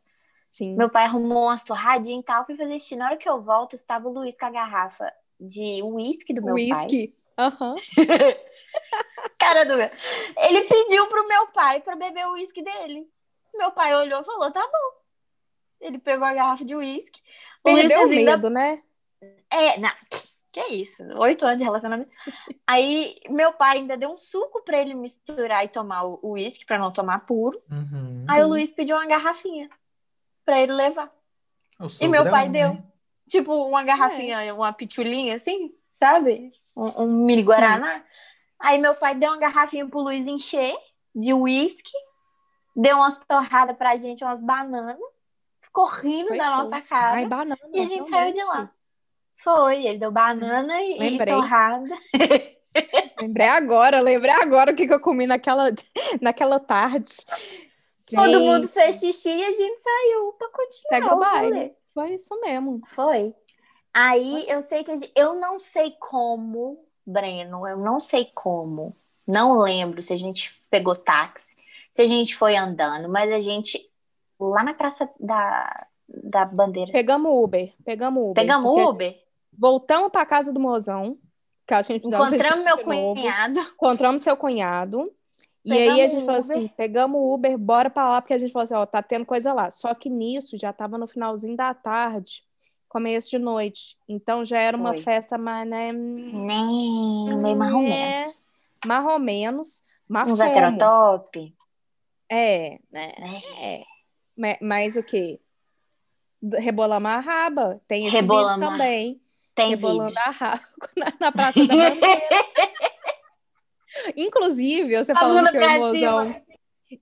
[0.56, 0.74] Sim.
[0.74, 2.96] Meu pai arrumou umas torradinhas e tal, fui fazer xixi.
[2.96, 6.54] Na hora que eu volto, estava o Luiz com a garrafa de uísque do meu
[6.54, 6.64] pai.
[6.64, 7.14] Whisky.
[7.36, 7.76] Aham.
[9.38, 9.90] Cara do meu.
[10.38, 13.06] Ele pediu pro meu pai pra beber o uísque dele.
[13.54, 14.98] Meu pai olhou e falou, tá bom.
[15.78, 17.20] Ele pegou a garrafa de uísque.
[17.62, 18.82] O Perdeu o medo, né?
[19.50, 19.92] É, não.
[20.50, 21.02] Que isso?
[21.18, 22.10] Oito anos de relacionamento.
[22.66, 26.64] Aí, meu pai ainda deu um suco pra ele misturar e tomar o o uísque,
[26.64, 27.62] pra não tomar puro.
[27.70, 28.24] Uhum.
[28.26, 28.50] Aí o Sim.
[28.50, 29.68] Luiz pediu uma garrafinha
[30.46, 31.12] pra ele levar.
[32.00, 32.74] E meu sogrão, pai deu.
[32.74, 32.84] né?
[33.28, 36.52] Tipo, uma garrafinha, uma pitulinha assim, sabe?
[36.74, 38.02] Um, um mini Guaraná.
[38.58, 40.74] Aí meu pai deu uma garrafinha pro Luiz encher
[41.14, 41.92] de uísque,
[42.74, 44.96] deu umas torradas pra gente, umas bananas,
[45.60, 46.56] ficou rindo Foi da show.
[46.56, 47.16] nossa cara.
[47.16, 47.58] Ai, banana.
[47.74, 48.70] E a gente saiu de lá.
[49.36, 51.94] Foi, ele deu banana e, e torrada.
[53.20, 55.70] Lembrei agora, lembrei agora o que, que eu comi naquela,
[56.20, 57.16] naquela tarde.
[58.14, 61.74] Todo mundo fez xixi e a gente saiu pra continuar Pega o baile.
[61.92, 62.80] Foi isso mesmo.
[62.86, 63.34] Foi.
[63.92, 68.94] Aí eu sei que a gente, eu não sei como, Breno, eu não sei como.
[69.26, 71.56] Não lembro se a gente pegou táxi,
[71.90, 73.90] se a gente foi andando, mas a gente
[74.38, 76.92] lá na Praça da, da Bandeira.
[76.92, 77.72] Pegamos Uber.
[77.84, 78.34] Pegamos Uber.
[78.34, 79.18] Pegamos Uber,
[79.58, 81.18] Voltamos pra casa do mozão.
[81.66, 83.14] Que a gente encontramos meu novo.
[83.14, 83.60] cunhado.
[83.60, 85.10] Encontramos seu cunhado.
[85.66, 88.52] E aí a gente falou assim: pegamos o Uber, bora pra lá, porque a gente
[88.52, 89.70] falou assim: ó, tá tendo coisa lá.
[89.70, 92.44] Só que nisso já tava no finalzinho da tarde,
[92.88, 93.96] começo de noite.
[94.08, 95.02] Então já era uma Foi.
[95.02, 95.90] festa mais, né?
[95.92, 98.42] Nem meio marrom menos.
[98.86, 99.82] Marrom menos.
[100.08, 101.52] Mas Uns heterotop.
[102.30, 103.12] É, né?
[103.58, 103.74] É.
[103.76, 103.82] É.
[104.36, 105.40] Ma- Mas o quê?
[106.58, 107.80] Rebolamos a raba.
[107.88, 109.20] Tem esse Rebolamos vídeo a- também.
[109.54, 110.26] Tem rebolando vídeos.
[110.26, 110.60] a raba
[110.96, 112.00] na, na Praça da Bandeira.
[114.16, 115.62] Inclusive, você A falando que eu
[115.94, 116.42] e cima.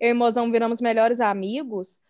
[0.00, 2.00] eu e o mozão viramos melhores amigos.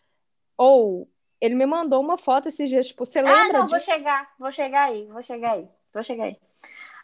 [0.57, 1.09] Ou
[1.41, 3.91] ele me mandou uma foto esses dias, tipo, você Ah, lembra não, vou disso?
[3.91, 6.37] chegar, vou chegar aí, vou chegar aí, vou chegar aí.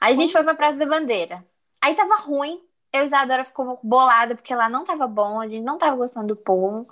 [0.00, 1.44] Aí a gente foi pra Praça da Bandeira.
[1.80, 2.60] Aí tava ruim.
[2.92, 6.26] Eu e Isadora ficou bolada porque lá não tava bom, a gente não tava gostando
[6.28, 6.88] do povo.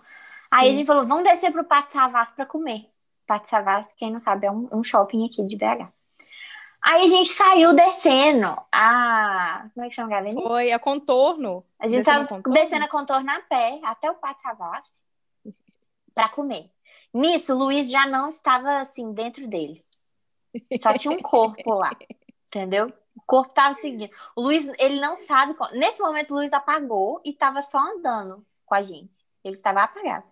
[0.51, 0.79] Aí a Sim.
[0.79, 2.89] gente falou, vamos descer pro Pátio Savassi pra comer.
[3.27, 5.93] Pátio Savassi, quem não sabe, é um, um shopping aqui de BH.
[6.83, 9.69] Aí a gente saiu descendo a...
[9.75, 10.41] Como é que chama a avenida?
[10.41, 11.65] Foi a contorno.
[11.79, 12.55] A gente Descendo tava a contorno?
[12.61, 14.93] descendo a contorno a pé até o Pátio Savassi
[16.15, 16.71] pra comer.
[17.13, 19.85] Nisso, o Luiz já não estava assim dentro dele.
[20.81, 21.91] Só tinha um corpo lá,
[22.47, 22.87] entendeu?
[23.17, 24.11] O corpo tava seguindo.
[24.35, 25.55] O Luiz, ele não sabe.
[25.55, 29.19] co- Nesse momento, o Luiz apagou e tava só andando com a gente.
[29.45, 30.25] Ele estava apagado.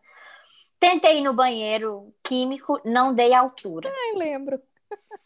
[0.78, 3.90] Tentei ir no banheiro químico, não dei altura.
[3.90, 4.60] Ai, lembro.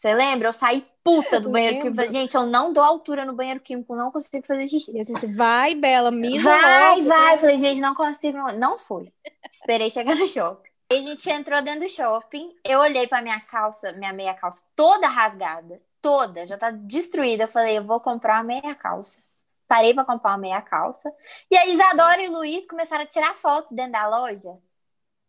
[0.01, 0.47] Você lembra?
[0.47, 1.93] Eu saí puta do banheiro Lembro.
[1.93, 2.11] químico.
[2.11, 4.91] Gente, eu não dou altura no banheiro químico, não consigo fazer xixi.
[4.91, 7.07] E a gente vai, Bela, misa Vai, logo.
[7.07, 7.37] vai.
[7.37, 8.37] Falei, gente, não consigo.
[8.53, 9.13] Não, fui.
[9.51, 10.67] Esperei chegar no shopping.
[10.91, 12.51] Aí a gente entrou dentro do shopping.
[12.65, 15.79] Eu olhei pra minha calça, minha meia calça toda rasgada.
[16.01, 17.43] Toda, já tá destruída.
[17.43, 19.19] Eu falei, eu vou comprar uma meia calça.
[19.67, 21.13] Parei pra comprar uma meia calça.
[21.49, 24.57] E a Isadora e o Luiz começaram a tirar foto dentro da loja.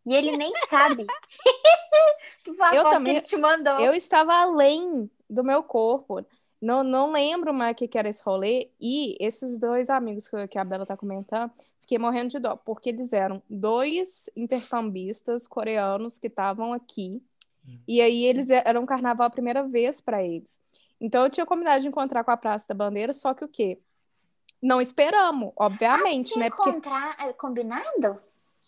[0.05, 1.05] E ele nem sabe.
[2.43, 3.79] que foi a Eu foto também- que ele te mandou.
[3.79, 6.25] Eu estava além do meu corpo.
[6.61, 8.69] Não, não lembro mais o que, que era esse rolê.
[8.79, 12.89] E esses dois amigos que, que a Bela tá comentando, fiquei morrendo de dó, porque
[12.89, 17.21] eles eram dois intercambistas coreanos que estavam aqui.
[17.87, 20.61] E aí eles eram um carnaval a primeira vez para eles.
[20.99, 23.79] Então eu tinha combinado de encontrar com a Praça da Bandeira, só que o quê?
[24.61, 26.49] Não esperamos, obviamente, Tinha né?
[26.49, 28.21] Porque encontrar, é, combinado?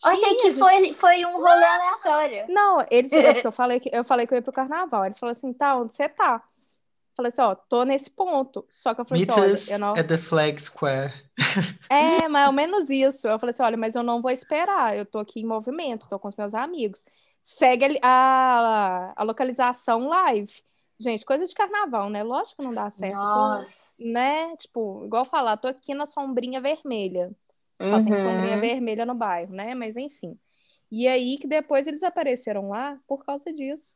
[0.03, 0.59] Eu achei que gente.
[0.59, 2.45] foi, foi um rolê aleatório.
[2.49, 5.05] Não, eles, é porque eu falei que eu falei que eu ia pro carnaval.
[5.05, 6.43] Eles falaram assim, tá, onde você tá?
[7.15, 8.65] Falei assim, ó, tô nesse ponto.
[8.69, 9.93] Só que eu falei Meet assim, olha, eu não.
[9.93, 11.13] at the Flag Square.
[11.89, 13.27] É, mais ou menos isso.
[13.27, 14.97] Eu falei assim, olha, mas eu não vou esperar.
[14.97, 17.05] Eu tô aqui em movimento, tô com os meus amigos.
[17.41, 20.51] Segue ali a, a localização live.
[20.99, 22.21] Gente, coisa de carnaval, né?
[22.21, 23.15] Lógico que não dá certo.
[23.15, 23.83] Nossa.
[23.97, 24.55] Né?
[24.57, 27.31] Tipo, igual falar, tô aqui na sombrinha vermelha.
[27.81, 28.17] Só tem Uhum.
[28.19, 29.75] sombrinha vermelha no bairro, né?
[29.75, 30.37] Mas enfim.
[30.91, 33.95] E aí que depois eles apareceram lá por causa disso.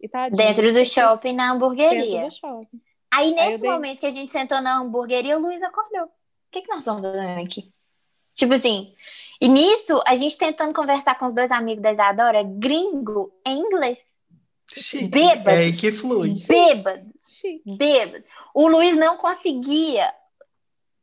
[0.00, 2.24] E tadinho, Dentro do shopping, na Dentro hamburgueria.
[2.26, 2.80] do shopping.
[3.10, 6.04] Aí, nesse dei- momento que a gente sentou na hamburgueria, o Luiz acordou.
[6.04, 6.10] O
[6.50, 7.72] que, que nós estamos fazendo aqui?
[8.34, 8.94] Tipo assim,
[9.40, 13.98] e nisso, a gente tentando conversar com os dois amigos da Isadora, gringo, em inglês.
[14.70, 15.08] Chique.
[15.08, 15.46] Bêbados.
[15.52, 16.32] É aí que flui.
[16.46, 17.76] Bêbado, Chique.
[17.76, 18.24] bêbado.
[18.52, 20.12] O Luiz não conseguia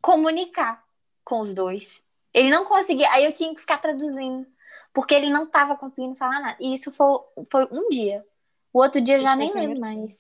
[0.02, 0.84] comunicar
[1.24, 2.00] com os dois.
[2.34, 3.10] Ele não conseguia.
[3.12, 4.46] Aí eu tinha que ficar traduzindo.
[4.94, 6.58] Porque ele não estava conseguindo falar nada.
[6.60, 7.20] E isso foi,
[7.52, 8.24] foi um dia.
[8.72, 10.16] O outro dia eu já nem lembro mais.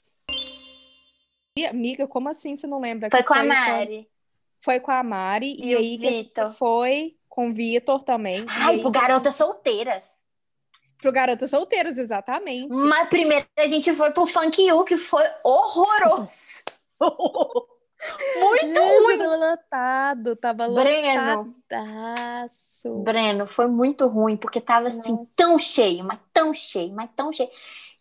[1.57, 3.09] E, amiga, como assim você não lembra?
[3.09, 4.09] Foi que com a Mari.
[4.59, 5.55] Foi com a Mari.
[5.59, 6.51] E, E aí Vitor.
[6.53, 8.45] foi com o Vitor também.
[8.47, 10.07] Ai, aí, pro Garotas Solteiras.
[10.99, 12.73] pro Garotas Solteiras, exatamente.
[12.75, 16.63] Mas primeiro a gente foi pro Funk You, que foi horroroso.
[18.39, 19.17] Muito Nossa, ruim.
[19.17, 21.55] Tava lotado, tava Breno.
[21.69, 22.95] lotadaço.
[22.99, 25.31] Breno, foi muito ruim, porque tava assim, Nossa.
[25.35, 27.49] tão cheio, mas tão cheio, mas tão cheio.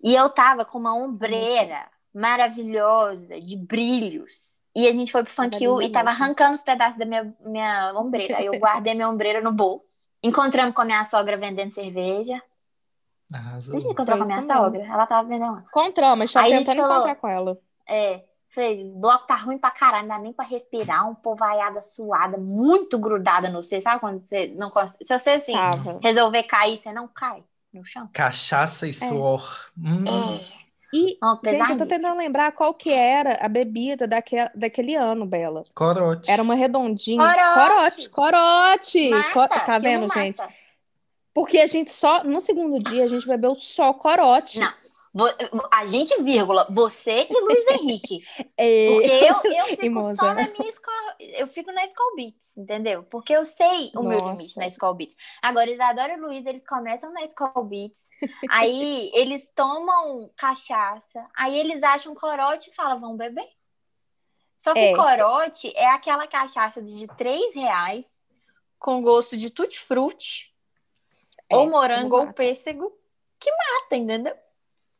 [0.02, 4.52] E eu tava com uma ombreira maravilhosa, de brilhos.
[4.74, 7.34] E a gente foi pro Funk Tava linda e tava arrancando os pedaços da minha,
[7.40, 8.38] minha ombreira.
[8.38, 9.84] Aí eu guardei minha ombreira no bolso.
[10.22, 12.40] Encontramos com a minha sogra vendendo cerveja.
[13.32, 13.74] Arrasou.
[13.74, 14.82] A gente encontrou com a minha isso sogra.
[14.84, 15.64] Ela tava vendendo lá.
[15.68, 17.58] Encontramos, tava Aí a gente tentando falou- encontrar com ela.
[17.88, 18.22] É,
[18.54, 22.36] falei, o bloco tá ruim pra caralho, não dá nem pra respirar, um povaiada suada,
[22.36, 25.04] muito grudada no você, sabe quando você não consegue.
[25.04, 25.98] Se você assim Tava.
[26.02, 28.08] resolver cair, você não cai no chão.
[28.12, 29.66] Cachaça e suor.
[29.78, 30.04] Hum.
[30.06, 30.62] É.
[30.94, 35.24] E, Ó, gente, eu tô tentando lembrar qual que era a bebida daquele, daquele ano,
[35.24, 35.64] Bela.
[35.74, 36.30] Corote.
[36.30, 37.16] Era uma redondinha.
[37.18, 38.10] Corote.
[38.10, 39.10] Corote, corote.
[39.10, 40.42] Mata, Co- Tá vendo, gente?
[41.32, 44.60] Porque a gente só, no segundo dia, a gente bebeu só corote.
[44.60, 44.70] Não.
[45.70, 48.24] A gente, vírgula, você e Luiz Henrique.
[48.56, 48.88] É.
[48.88, 51.16] Porque eu, eu fico só na minha escola.
[51.18, 53.02] Eu fico na Skull Beats, entendeu?
[53.04, 54.30] Porque eu sei o meu Nossa.
[54.32, 55.16] limite na Skull Beats.
[55.42, 58.00] Agora, Isadora e Luiz, eles começam na Skull Beats.
[58.48, 61.28] aí eles tomam cachaça.
[61.36, 63.48] Aí eles acham corote e falam, vão beber.
[64.56, 64.94] Só que É.
[64.94, 68.06] corote é aquela cachaça de 3 reais
[68.78, 70.52] com gosto de tutti-frutti.
[71.52, 72.92] É, ou morango ou pêssego
[73.38, 74.36] que mata, entendeu?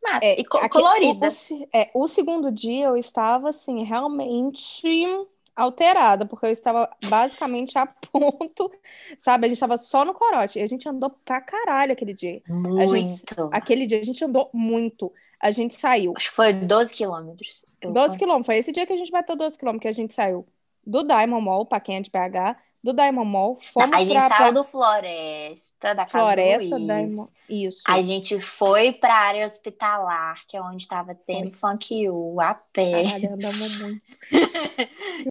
[0.03, 0.25] Mata.
[0.27, 1.29] É, e co- aqui- colorida.
[1.29, 5.07] O, é, o segundo dia eu estava, assim, realmente
[5.55, 8.73] alterada, porque eu estava basicamente a ponto,
[9.19, 9.45] sabe?
[9.47, 10.59] A gente estava só no corote.
[10.59, 12.43] E a gente andou pra caralho aquele dia.
[12.49, 12.97] Muito.
[12.97, 15.13] gente- Aquele dia a gente andou muito.
[15.39, 16.15] A gente saiu.
[16.17, 17.65] Acho que foi 12 quilômetros.
[17.81, 18.47] Eu 12 quilômetros.
[18.47, 20.47] Foi esse dia que a gente bateu 12 quilômetros, que a gente saiu
[20.85, 24.29] do Diamond Mall, pra quem é de BH, do Diamond Mall, fomos a gente pra,
[24.37, 26.87] saiu do Floresta, da casa Floresta do Luiz.
[26.87, 27.33] Diamond.
[27.49, 27.83] Isso.
[27.87, 33.05] A gente foi pra área hospitalar, que é onde estava tendo funk you, a pé.
[33.05, 34.03] Caralho, muito.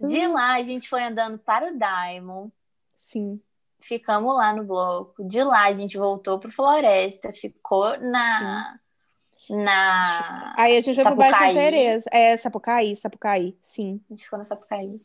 [0.07, 2.51] De lá, a gente foi andando para o Diamond.
[2.93, 3.41] Sim.
[3.79, 5.23] Ficamos lá no bloco.
[5.23, 7.33] De lá, a gente voltou pro Floresta.
[7.33, 8.77] Ficou na...
[9.49, 10.53] Na...
[10.57, 11.53] Aí a gente foi pro bairro Santa.
[11.53, 12.09] Teresa.
[12.11, 13.99] É, Sapucaí, Sapucaí, sim.
[14.09, 15.01] A gente ficou na Sapucaí.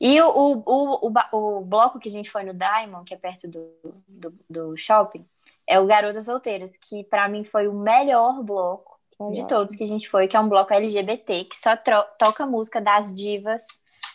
[0.00, 3.48] E o, o, o, o, bloco que a gente foi no Diamond, que é perto
[3.48, 3.70] do,
[4.06, 5.26] do, do shopping,
[5.66, 8.98] é o Garotas Solteiras, que pra mim foi o melhor bloco
[9.32, 11.76] de todos que a gente foi, que é um bloco LGBT, que só
[12.18, 13.66] toca música das divas,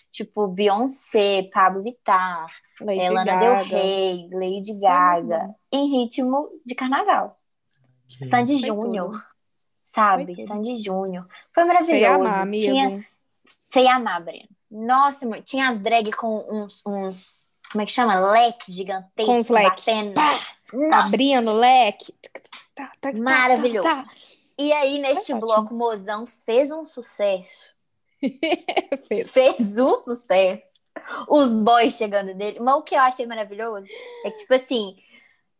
[0.09, 2.47] tipo Beyoncé, Pablo Vittar,
[2.79, 3.39] Lady é, Lana Gaga.
[3.39, 7.37] Del Rey, Lady Gaga, em ritmo de carnaval.
[8.07, 9.23] Que- Sandy Foi Júnior, tudo.
[9.85, 10.45] sabe?
[10.45, 11.27] Sandy Júnior.
[11.53, 12.13] Foi Sei maravilhoso.
[12.13, 12.63] amar, amigo.
[12.63, 13.05] Tinha,
[13.45, 14.47] Sei amar, Breno.
[14.73, 17.51] Nossa, tinha as drag com uns, uns.
[17.71, 18.31] Como é que chama?
[18.31, 19.69] Leques gigantescos Com os leque.
[19.69, 20.13] batendo.
[20.15, 20.39] Pá!
[21.05, 22.11] Abrindo o leque.
[22.23, 22.39] Tá,
[22.73, 23.87] tá, tá, tá, Maravilhoso.
[23.87, 24.03] tá.
[24.57, 27.73] E aí, neste bloco, Mozão fez um sucesso.
[29.07, 29.31] Fez.
[29.31, 30.79] Fez um sucesso.
[31.27, 32.59] Os boys chegando nele.
[32.59, 33.87] Mas o que eu achei maravilhoso
[34.25, 34.95] é que, tipo assim,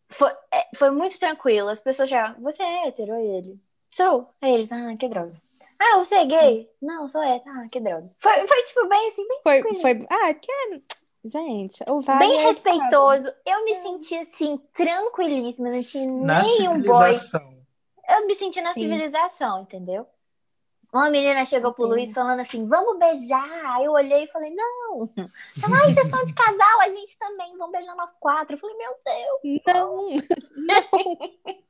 [0.10, 1.70] foi, é, foi muito tranquilo.
[1.70, 3.14] As pessoas chegavam, você é hétero?
[3.16, 3.60] E ele,
[3.92, 4.34] sou.
[4.42, 5.43] Aí eles, ah, que droga.
[5.86, 6.70] Ah, você é gay?
[6.82, 7.52] Não, sou hétero.
[7.60, 8.10] Ah, que droga.
[8.18, 9.82] Foi, foi tipo, bem assim, bem Foi, tranquilo.
[9.82, 10.08] foi.
[10.10, 10.80] Ah, que é.
[11.26, 13.32] Gente, o Vale bem é respeitoso.
[13.46, 17.06] Eu me senti assim, tranquilíssima, não tinha Na nenhum boy.
[17.14, 17.54] civilização.
[18.10, 18.82] Eu me senti na Sim.
[18.82, 20.06] civilização, entendeu?
[20.94, 21.86] Uma menina chegou pro.
[21.88, 23.50] Luiz falando assim: vamos beijar.
[23.76, 25.10] Aí eu olhei e falei: não.
[25.18, 28.54] Ela, Ai, vocês estão de casal, a gente também, vamos beijar nós quatro.
[28.56, 29.62] Eu falei: meu Deus.
[29.66, 30.10] Não,
[30.68, 31.63] não.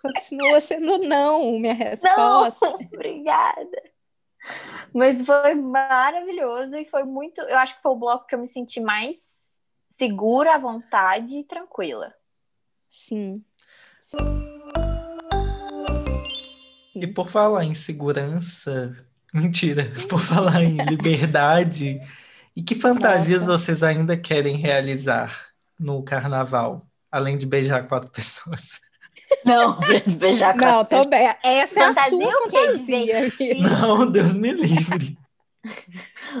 [0.00, 2.68] Continua sendo não, minha Não, resposta.
[2.92, 3.82] obrigada.
[4.94, 7.40] Mas foi maravilhoso e foi muito.
[7.42, 9.16] Eu acho que foi o bloco que eu me senti mais
[9.90, 12.14] segura, à vontade e tranquila.
[12.88, 13.44] Sim.
[16.94, 18.96] E por falar em segurança,
[19.32, 22.00] mentira, por falar em liberdade,
[22.56, 23.58] e que fantasias Nossa.
[23.58, 28.80] vocês ainda querem realizar no carnaval, além de beijar quatro pessoas?
[29.44, 29.78] Não,
[30.18, 31.34] beijar com Não, a tô bem.
[31.42, 32.68] Essa é a Fantasia sua o quê?
[32.68, 33.54] De fantasia.
[33.60, 35.18] Não, Deus me livre.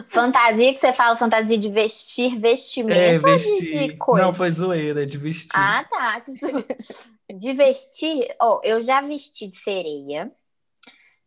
[0.08, 3.88] Fantasia que você fala, fantasia de vestir, vestimento É, vestir.
[3.88, 4.26] de coisa?
[4.26, 5.50] Não, foi zoeira, de vestir.
[5.54, 6.22] Ah, tá.
[7.32, 10.32] De vestir, ó, eu já vesti de sereia,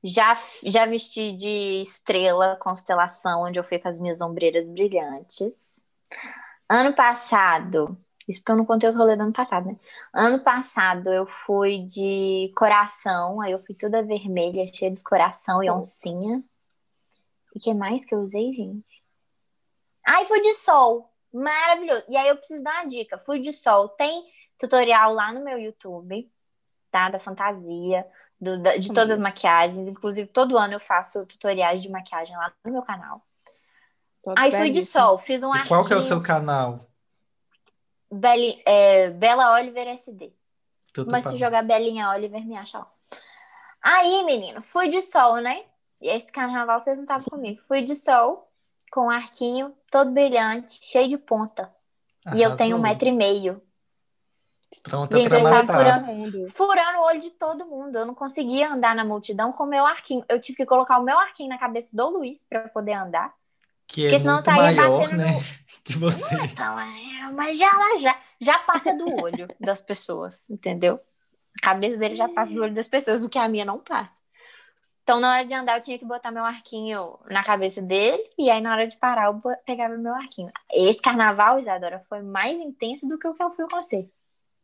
[0.03, 5.79] já, já vesti de estrela, constelação, onde eu fui com as minhas ombreiras brilhantes.
[6.69, 9.77] Ano passado, Isso porque eu não contei os rolês do ano passado, né?
[10.13, 15.69] Ano passado eu fui de coração, aí eu fui toda vermelha, cheia de coração e
[15.69, 16.43] oncinha.
[17.55, 19.03] E que mais que eu usei, gente?
[20.05, 21.11] Ai, fui de sol.
[21.31, 22.03] Maravilhoso.
[22.09, 23.17] E aí eu preciso dar uma dica.
[23.19, 23.89] Fui de sol.
[23.89, 24.23] Tem
[24.57, 26.29] tutorial lá no meu YouTube,
[26.91, 27.09] tá?
[27.09, 28.05] Da fantasia,
[28.39, 29.87] do, da, de todas as maquiagens.
[29.87, 33.21] Inclusive, todo ano eu faço tutoriais de maquiagem lá no meu canal.
[34.23, 36.89] Todos Aí fui de sol, fiz um E qual que é o seu canal?
[38.13, 40.33] Beli- é, Bela Oliver SD.
[40.93, 42.91] Tudo Mas se jogar Belinha Oliver, me acha lá.
[43.81, 45.63] Aí, menino, fui de sol, né?
[45.99, 47.61] Esse carnaval vocês não estavam comigo.
[47.63, 48.49] Fui de sol,
[48.91, 51.73] com um arquinho todo brilhante, cheio de ponta.
[52.33, 52.93] E eu tenho um Arrasou.
[52.93, 53.61] metro e meio.
[54.81, 56.45] Pronta Gente, pra eu estava furando-.
[56.49, 57.97] Furando o olho de todo mundo.
[57.97, 60.23] Eu não conseguia andar na multidão com o meu arquinho.
[60.27, 63.33] Eu tive que colocar o meu arquinho na cabeça do Luiz para poder andar.
[63.87, 65.31] Que é Porque senão muito saía maior, batendo né?
[65.33, 65.43] no-
[65.83, 66.35] Que você.
[66.45, 67.69] Então, é, mas já,
[67.99, 70.99] já, já passa do olho das pessoas, entendeu?
[71.59, 74.15] A cabeça dele já passa do olho das pessoas, o que a minha não passa.
[75.03, 78.49] Então, na hora de andar, eu tinha que botar meu arquinho na cabeça dele, e
[78.49, 80.49] aí, na hora de parar, eu pegava meu arquinho.
[80.71, 84.09] Esse carnaval, Isadora, foi mais intenso do que o que eu fui com você.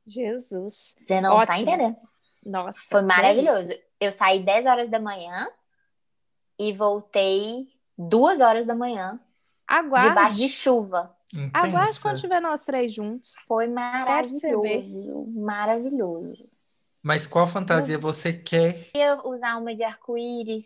[0.08, 0.96] Jesus.
[1.06, 1.58] Você não tá Ótimo.
[1.58, 1.98] entendendo.
[2.46, 2.80] Nossa.
[2.90, 3.68] Foi maravilhoso.
[3.68, 3.84] delícia.
[4.00, 5.46] Eu saí 10 horas da manhã
[6.58, 7.68] e voltei
[8.00, 9.20] 2 horas da manhã,
[9.68, 10.08] Aguarde.
[10.10, 11.14] debaixo de chuva.
[11.54, 12.02] Aguarde Intensa.
[12.02, 13.34] quando tiver nós três juntos.
[13.48, 15.28] Foi maravilhoso.
[15.36, 16.50] Maravilhoso.
[17.04, 18.90] Mas qual fantasia você quer?
[18.92, 20.66] queria usar uma de arco-íris,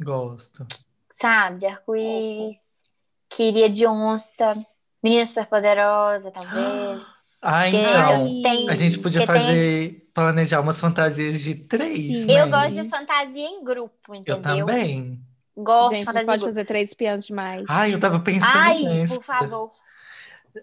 [0.00, 0.66] Gosto.
[1.14, 1.58] sabe?
[1.58, 2.82] De arco-íris.
[3.28, 4.56] Queria de onça.
[5.02, 7.02] Menina superpoderosa, talvez.
[7.42, 8.42] Ah, Que então.
[8.42, 12.26] tem- A gente podia que tem- fazer, planejar umas fantasias de três, Sim.
[12.26, 12.40] né?
[12.42, 14.40] Eu gosto de fantasia em grupo, Eu entendeu?
[14.66, 15.20] também.
[15.56, 17.64] Gosto de Gente, não fantasia pode fazer três espiãs demais.
[17.68, 19.14] Ai, eu tava pensando Ai, nessa.
[19.14, 19.70] por favor.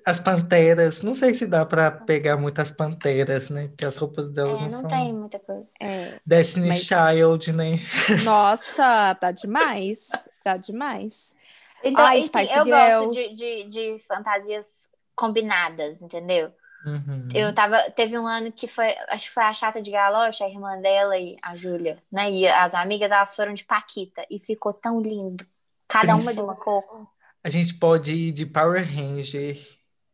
[0.06, 3.68] As panteras, não sei se dá pra pegar muitas panteras, né?
[3.68, 5.68] Porque as roupas delas É, não, não são tem muita coisa.
[5.82, 6.18] É.
[6.26, 7.80] Destiny mas- Child, né?
[8.24, 10.10] Nossa, tá demais.
[10.44, 11.36] Tá demais.
[11.84, 13.36] Então, Ai, assim, eu gosto Girls.
[13.36, 13.64] de, de,
[13.98, 16.52] de fantasias combinadas, entendeu?
[16.86, 17.28] Uhum.
[17.34, 17.92] Eu tava.
[17.92, 18.88] Teve um ano que foi.
[19.10, 22.32] Acho que foi a chata de galocha, a irmã dela e a Júlia, né?
[22.32, 24.26] E as amigas, elas foram de Paquita.
[24.30, 25.46] E ficou tão lindo.
[25.88, 26.84] Cada uma de uma cor.
[27.44, 29.60] A gente pode ir de Power Ranger,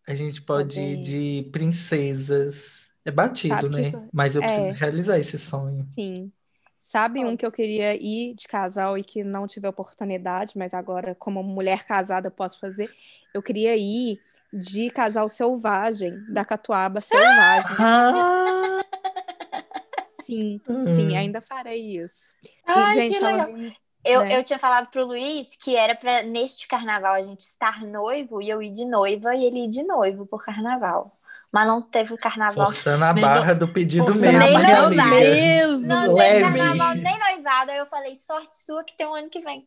[0.08, 2.88] a gente pode ir de princesas.
[3.06, 3.92] É batido, Sabe né?
[3.92, 4.72] que- Mas eu preciso É.
[4.72, 5.88] realizar esse sonho.
[5.92, 6.32] Sim.
[6.80, 10.74] Sabe um que eu queria ir de casal e que não tive a oportunidade, mas
[10.74, 12.90] agora, como mulher casada, eu posso fazer?
[13.34, 14.20] Eu queria ir
[14.54, 17.76] de casal selvagem, da Catuaba Selvagem.
[17.80, 18.82] Ah!
[20.24, 20.86] Sim, Hum.
[20.86, 22.36] sim, ainda farei isso.
[22.44, 24.38] E, Ai, gente, que falando Eu, né?
[24.38, 28.50] eu tinha falado pro Luiz que era pra neste carnaval a gente estar noivo e
[28.50, 31.18] eu ir de noiva e ele ir de noivo por carnaval.
[31.50, 32.66] Mas não teve carnaval.
[32.66, 35.04] Forçando a Nem barra do pedido mesmo, né, barra amiga?
[35.06, 35.88] mesmo.
[35.88, 36.44] Não Leve.
[36.44, 37.72] teve carnaval nem noivado.
[37.72, 39.66] Aí eu falei, sorte sua que tem um ano que vem.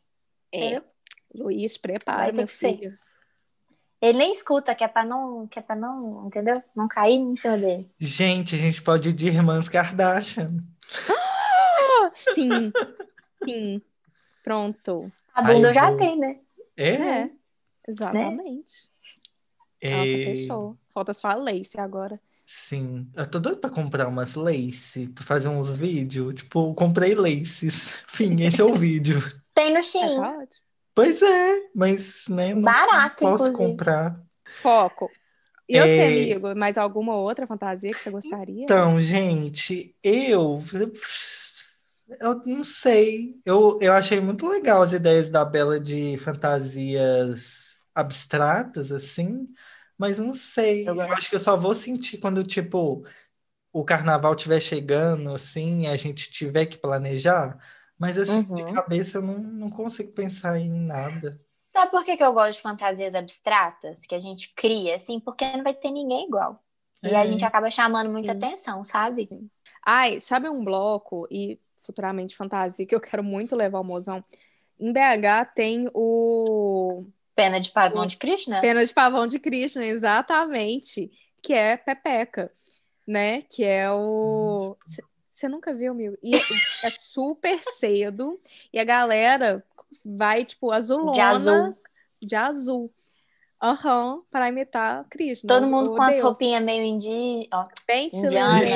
[0.52, 0.84] É, Entendeu?
[1.34, 2.98] Luiz, prepara, meu que ser.
[4.00, 6.62] Ele nem escuta, que é pra não, que é pra não, entendeu?
[6.74, 7.90] Não cair em cima dele.
[7.98, 10.56] Gente, a gente pode ir de Irmãs Kardashian.
[12.14, 12.72] Sim,
[13.44, 13.82] sim.
[14.42, 15.12] Pronto.
[15.34, 15.96] A bunda eu já vou.
[15.96, 16.38] tenho, né?
[16.76, 16.90] É?
[16.94, 17.30] É,
[17.86, 18.88] exatamente.
[19.82, 20.76] Nossa, É, fechou.
[20.92, 22.20] Falta só a Lace agora.
[22.44, 23.08] Sim.
[23.14, 26.34] Eu tô doido pra comprar umas lace, pra fazer uns vídeos.
[26.34, 28.00] Tipo, comprei laces.
[28.08, 29.20] Fim, esse é o vídeo.
[29.54, 30.16] Tem no É, Shein.
[30.16, 30.62] tá ótimo.
[30.94, 33.52] Pois é, mas, né, não Barato, posso inclusive.
[33.52, 34.22] comprar.
[34.52, 35.10] Foco.
[35.68, 36.06] E você, É.
[36.06, 38.72] amigo, mais alguma outra fantasia que você gostaria?
[38.72, 40.60] Então, gente, eu.
[42.20, 43.40] Eu não sei.
[43.44, 49.48] Eu, eu achei muito legal as ideias da Bela de fantasias abstratas, assim,
[49.96, 50.88] mas não sei.
[50.88, 53.04] Eu acho que eu só vou sentir quando, tipo,
[53.72, 57.58] o carnaval estiver chegando, assim, e a gente tiver que planejar.
[58.00, 58.74] Mas, assim, de Uhum.
[58.74, 61.40] cabeça eu não, não consigo pensar em nada.
[61.72, 65.18] Sabe por que, que eu gosto de fantasias abstratas que a gente cria, assim?
[65.20, 66.62] Porque não vai ter ninguém igual.
[67.02, 67.26] E a É.
[67.26, 68.38] gente acaba chamando muita Sim.
[68.38, 69.28] atenção, sabe?
[69.84, 74.24] Ai, sabe um bloco e futuramente fantasia que eu quero muito levar o mozão?
[74.78, 78.60] Em BH tem o Pena de pavão de Krishna?
[78.60, 81.10] Pena de Pavão de Krishna, exatamente,
[81.42, 82.52] que é Pepeca,
[83.06, 83.42] né?
[83.42, 84.76] Que é o.
[85.40, 86.18] Você nunca viu, amigo?
[86.22, 86.38] E é
[86.82, 88.38] é super cedo
[88.70, 89.64] e a galera
[90.04, 91.12] vai, tipo, azulona.
[91.12, 91.78] De azul.
[92.20, 92.94] De azul.
[93.62, 95.48] Aham, para imitar Krishna.
[95.48, 97.48] Todo mundo com as roupinhas meio indi...
[97.50, 98.66] ó, Bem indiana.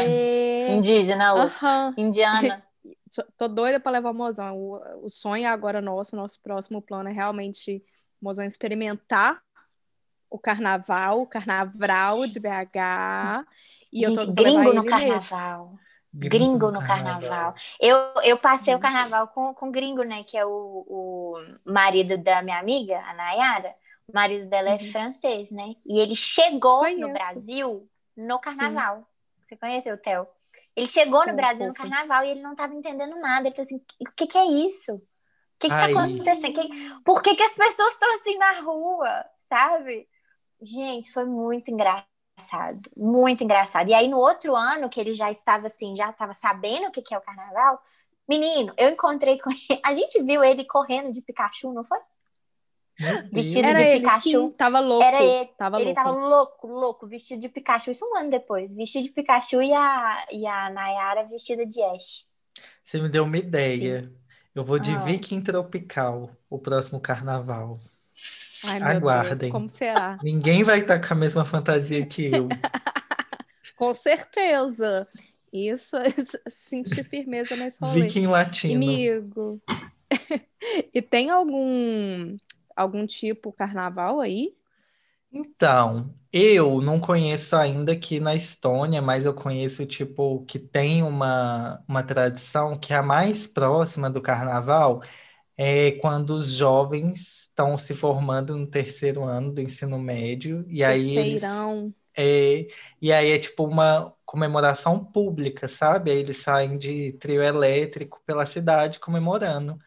[0.71, 1.41] indígena, Lu.
[1.43, 1.95] Aham.
[1.99, 2.65] indiana.
[3.15, 4.57] Tô- Tô doida para levar o mozão.
[4.57, 7.85] O, o sonho agora nosso, nosso próximo plano é realmente
[8.23, 9.39] o mozão experimentar
[10.31, 13.45] o carnaval, o carnaval de BH.
[13.93, 15.35] E eu Gente, tô pra levar gringo no ele nesse.
[16.21, 16.31] Carnaval.
[16.31, 17.55] Gringo no carnaval.
[17.81, 20.25] Eu, eu passei o carnaval com, com gringo, né?
[20.25, 21.35] Que é o, o
[21.65, 23.75] marido da minha amiga, a Nayara.
[24.07, 24.93] O marido dela é Uhum.
[24.93, 25.75] francês, né?
[25.87, 27.13] E ele chegou no Conheço.
[27.13, 29.09] Brasil no carnaval.
[29.41, 30.27] Você conheceu o Theo?
[30.77, 33.47] Ele chegou no Brasil no carnaval e ele não estava entendendo nada.
[33.49, 34.95] Ele falou assim: o que, que é isso?
[34.95, 35.01] O
[35.59, 36.53] que, que tá acontecendo?
[36.61, 39.25] Que- por que, que as pessoas estão assim na rua?
[39.49, 40.09] Sabe?
[40.61, 42.07] Gente, foi muito engraçado.
[42.97, 43.89] Muito engraçado.
[43.89, 47.03] E aí, no outro ano, que ele já estava assim, já estava sabendo o que,
[47.03, 47.81] que é o carnaval,
[48.29, 49.81] menino, eu encontrei com ele.
[49.85, 51.99] A gente viu ele correndo de Pikachu, não foi?
[53.33, 54.21] Vestido Era de ele, Pikachu.
[54.31, 55.03] sim, tava louco.
[55.05, 55.51] Era ele.
[55.59, 55.95] Tava ele louco.
[56.05, 57.91] tava louco, louco, vestido de Pikachu.
[57.91, 58.73] Isso um ano depois.
[58.73, 62.25] Vestido de Pikachu e a, e a Nayara vestida de Ash.
[62.85, 64.13] Você me deu uma ideia.
[64.55, 64.99] Eu vou de Ah.
[64.99, 67.81] Viking Tropical, o próximo carnaval.
[68.67, 69.39] Ai, Aguardem.
[69.39, 70.19] Deus, como será?
[70.23, 72.49] Ninguém vai estar com a mesma fantasia que eu.
[73.77, 75.07] Com certeza.
[75.53, 75.97] Isso,
[76.49, 78.03] senti firmeza nesse rolê.
[78.03, 78.75] Viking latino.
[78.75, 79.61] Amigo.
[80.93, 82.37] e tem algum
[82.75, 84.55] algum tipo carnaval aí?
[85.33, 91.83] Então, eu não conheço ainda aqui na Estônia, mas eu conheço, tipo, que tem uma,
[91.89, 95.03] uma tradição que é a mais próxima do carnaval
[95.57, 101.15] é quando os jovens estão se formando no terceiro ano do ensino médio, e aí
[101.17, 101.95] eles Terceirão.
[102.17, 102.69] É,
[103.03, 106.11] e aí é tipo uma comemoração pública, sabe?
[106.13, 109.79] Aí eles saem de trio elétrico pela cidade comemorando.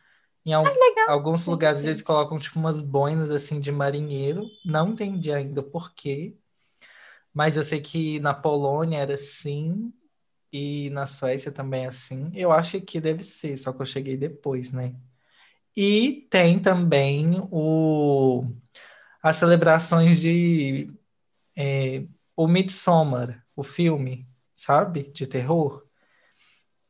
[0.45, 1.85] Em al- alguns Sim, lugares sim.
[1.85, 4.45] eles colocam tipo umas boinas assim de marinheiro.
[4.65, 6.37] Não entendi ainda por quê,
[7.33, 9.93] mas eu sei que na Polônia era assim
[10.51, 12.31] e na Suécia também é assim.
[12.35, 14.95] Eu acho que deve ser, só que eu cheguei depois, né?
[15.77, 18.45] E tem também o,
[19.21, 20.87] as celebrações de
[21.55, 22.03] é,
[22.35, 25.11] o Midsommar, o filme, sabe?
[25.11, 25.85] De terror.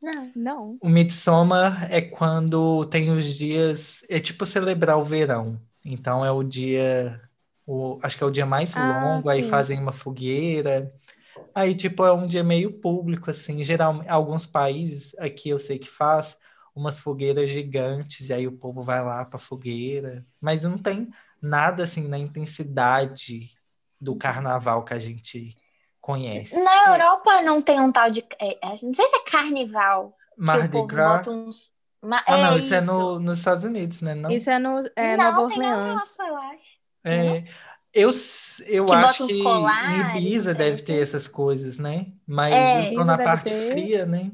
[0.01, 0.31] Não.
[0.35, 0.77] Não.
[0.81, 5.59] O Midsommar é quando tem os dias, é tipo celebrar o verão.
[5.83, 7.21] Então é o dia,
[7.65, 9.49] o, acho que é o dia mais Ah, longo, aí sim.
[9.49, 10.93] fazem uma fogueira.
[11.53, 13.63] Aí, tipo, é um dia meio público, assim.
[13.63, 16.37] Geralmente, alguns países aqui eu sei que faz
[16.77, 20.25] umas fogueiras gigantes, e aí o povo vai lá pra fogueira.
[20.39, 21.09] Mas não tem
[21.41, 23.51] nada, assim, na intensidade
[23.99, 25.55] do carnaval que a gente
[25.99, 26.55] conhece.
[26.63, 28.23] Na Europa não tem um tal de.
[28.39, 30.15] é, é, não sei se é carnival.
[30.37, 31.27] Mardi Gras.
[31.27, 31.71] uns.
[32.01, 34.15] ma- Ah, não, é isso é no, nos Estados Unidos, né?
[34.15, 34.31] Não?
[34.31, 35.93] Isso é no é Não, Nova tem na Orleans.
[35.93, 36.77] Europa, eu acho.
[37.03, 37.43] É,
[37.93, 38.11] eu,
[38.67, 41.01] eu Que acho que colares, em Ibiza um deve ter assim.
[41.01, 42.11] essas coisas, né?
[42.27, 42.91] Mas É.
[42.93, 43.69] na parte ter.
[43.71, 44.31] fria, né?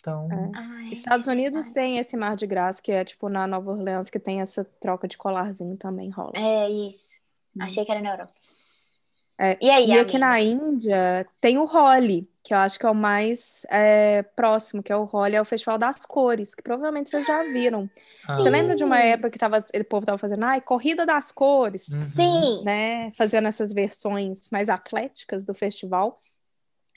[0.00, 0.50] Então, É.
[0.54, 1.74] Ah, Estados Unidos verdade.
[1.74, 5.06] tem esse Mar de Graça, que é tipo na Nova Orleans, que tem essa troca
[5.06, 6.32] de colarzinho também rola.
[6.34, 7.10] É isso.
[7.60, 8.32] Achei que era na Europa.
[9.42, 10.18] É, E aí, E aqui amiga?
[10.18, 14.92] na Índia tem o Holi, que eu acho que é o mais é, próximo, que
[14.92, 17.88] é o Holi, é o Festival das Cores, que provavelmente vocês já viram.
[18.28, 21.32] ah, Você lembra de uma época que tava, o povo tava fazendo, ai, Corrida das
[21.32, 22.10] Cores, uhum.
[22.10, 22.64] Sim.
[22.64, 23.10] né?
[23.12, 26.20] Fazendo essas versões mais atléticas do festival.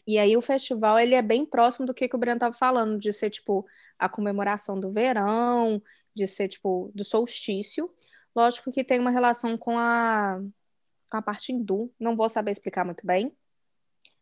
[0.05, 2.99] E aí o festival, ele é bem próximo do que, que o Breno tava falando,
[2.99, 3.65] de ser, tipo,
[3.97, 5.81] a comemoração do verão,
[6.13, 7.89] de ser, tipo, do solstício.
[8.35, 10.41] Lógico que tem uma relação com a,
[11.09, 13.31] com a parte hindu, não vou saber explicar muito bem,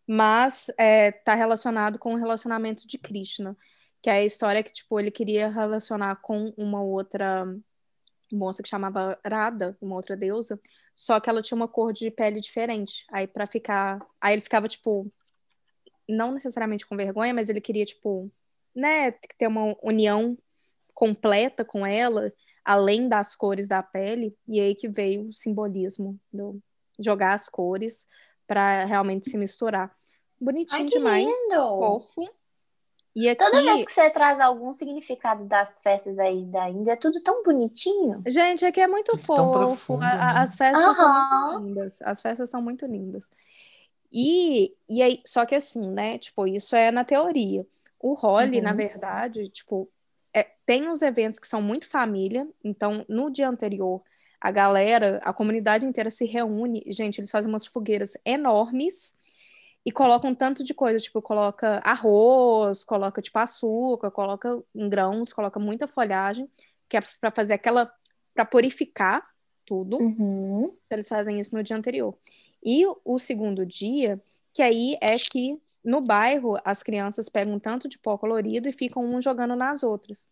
[0.07, 3.57] mas é, tá relacionado com o relacionamento de Krishna,
[4.01, 7.45] que é a história que, tipo, ele queria relacionar com uma outra
[8.31, 10.59] moça que chamava Radha, uma outra deusa,
[10.95, 13.05] só que ela tinha uma cor de pele diferente.
[13.11, 15.11] Aí para ficar, aí ele ficava tipo
[16.11, 18.31] não necessariamente com vergonha, mas ele queria tipo,
[18.75, 20.37] né, ter uma união
[20.93, 22.31] completa com ela,
[22.63, 26.59] além das cores da pele, e aí que veio o simbolismo do
[26.99, 28.07] jogar as cores
[28.45, 29.95] para realmente se misturar.
[30.39, 31.77] Bonitinho Ai, que demais, lindo!
[31.77, 32.29] fofo.
[33.13, 36.95] E aqui, Toda vez que você traz algum significado das festas aí da Índia, é
[36.95, 38.23] tudo tão bonitinho.
[38.25, 39.51] Gente, aqui é muito fofo.
[39.51, 40.17] profundo, né?
[40.35, 41.51] As festas são Aham.
[41.51, 42.01] muito lindas.
[42.01, 43.29] As festas são muito lindas.
[44.11, 46.17] E, e aí, só que assim, né?
[46.17, 47.65] Tipo, isso é na teoria.
[47.99, 48.77] O Holi, na Uhum.
[48.77, 49.89] verdade, tipo,
[50.33, 52.47] é- tem uns eventos que são muito família.
[52.63, 54.01] Então, no dia anterior,
[54.39, 56.83] a galera, a comunidade inteira se reúne.
[56.87, 59.13] Gente, eles fazem umas fogueiras enormes
[59.85, 65.59] e colocam tanto de coisa, tipo, coloca arroz, coloca tipo açúcar, coloca em grãos, coloca
[65.59, 66.49] muita folhagem,
[66.89, 67.91] que é para fazer aquela
[68.33, 69.27] para purificar
[69.71, 69.97] tudo.
[69.97, 70.63] Uhum.
[70.65, 72.13] Então, eles fazem isso no dia anterior.
[72.61, 74.21] E o segundo dia,
[74.53, 79.03] que aí é que no bairro as crianças pegam tanto de pó colorido e ficam
[79.05, 80.27] um jogando nas outras.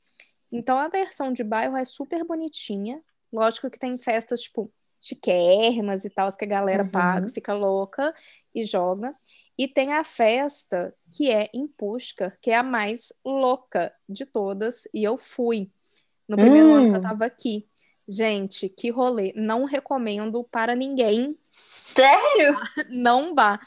[0.51, 3.01] Então a versão de bairro é super bonitinha.
[3.31, 4.69] Lógico que tem festas, tipo,
[4.99, 6.89] chiquérrimas e tal, que a galera Uhum.
[6.91, 8.13] paga, fica louca
[8.53, 9.15] e joga.
[9.57, 14.87] E tem a festa que é em Pushkar, que é a mais louca de todas,
[14.93, 15.71] e eu fui
[16.27, 17.03] no primeiro ano que eu Hum.
[17.03, 17.67] tava aqui.
[18.09, 19.31] Gente, que rolê.
[19.35, 21.37] Não recomendo para ninguém.
[21.95, 22.57] Sério?
[22.89, 23.59] Não vá.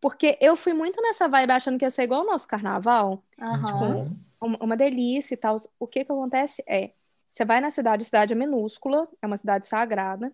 [0.00, 3.24] Porque eu fui muito nessa vibe achando que ia ser igual ao nosso carnaval.
[3.36, 4.16] Aham.
[4.40, 5.56] uma, uma delícia e tal.
[5.76, 6.92] O que que acontece é,
[7.28, 10.32] você vai na cidade, a cidade é minúscula, é uma cidade sagrada,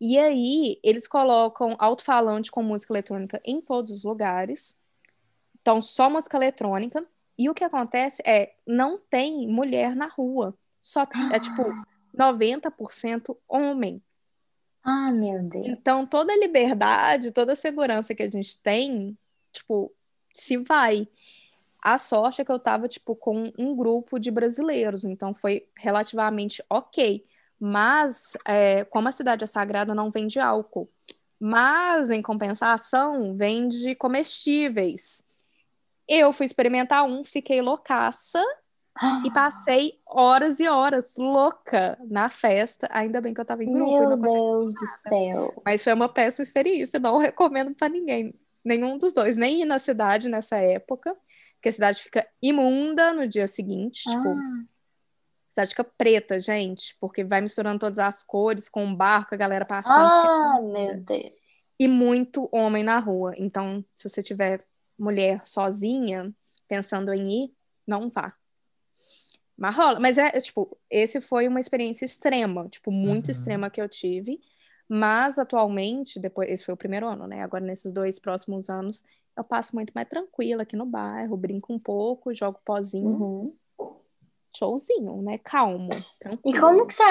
[0.00, 4.78] e aí eles colocam alto-falante com música eletrônica em todos os lugares.
[5.60, 7.06] Então, só música eletrônica.
[7.36, 10.56] E o que acontece é, não tem mulher na rua.
[10.80, 11.62] Só que é tipo
[12.16, 14.02] 90% homem.
[14.84, 15.66] Ah, meu Deus.
[15.66, 19.16] Então, toda a liberdade, toda a segurança que a gente tem,
[19.50, 19.92] tipo,
[20.32, 21.08] se vai.
[21.82, 26.62] A sorte é que eu tava, tipo, com um grupo de brasileiros, então foi relativamente
[26.68, 27.22] ok.
[27.58, 30.90] Mas, é, como a cidade é sagrada, não vende álcool.
[31.40, 35.24] Mas, em compensação, vende comestíveis.
[36.06, 38.42] Eu fui experimentar um, fiquei loucaça
[39.26, 42.88] e passei horas e horas louca na festa.
[42.92, 43.90] Ainda bem que eu tava em grupo.
[43.90, 45.62] Meu Deus do céu.
[45.64, 48.32] mas foi uma péssima experiência, não recomendo pra ninguém,
[48.64, 51.14] nenhum dos dois, nem ir na cidade nessa época,
[51.54, 54.62] porque a cidade fica imunda no dia seguinte, tipo, Ah,
[55.48, 59.38] a cidade fica preta, gente, porque vai misturando todas as cores com o barco, a
[59.38, 61.32] galera passando, ah, meu Deus.
[61.80, 63.34] e muito homem na rua.
[63.36, 64.64] Então, se você tiver
[64.98, 66.32] mulher sozinha,
[66.68, 67.54] pensando em ir,
[67.86, 68.32] não vá.
[69.56, 70.00] Mas rola.
[70.00, 73.32] Mas é, tipo, esse foi uma experiência extrema, tipo, muito Uhum.
[73.32, 74.40] extrema que eu tive.
[74.88, 77.42] Mas atualmente, depois, esse foi o primeiro ano, né?
[77.42, 79.02] Agora, nesses dois próximos anos,
[79.36, 83.56] eu passo muito mais tranquila aqui no bairro, brinco um pouco, jogo pozinho, Uhum.
[84.54, 85.38] showzinho, né?
[85.38, 85.88] Calmo,
[86.18, 86.56] tranquilo.
[86.56, 87.02] E como que você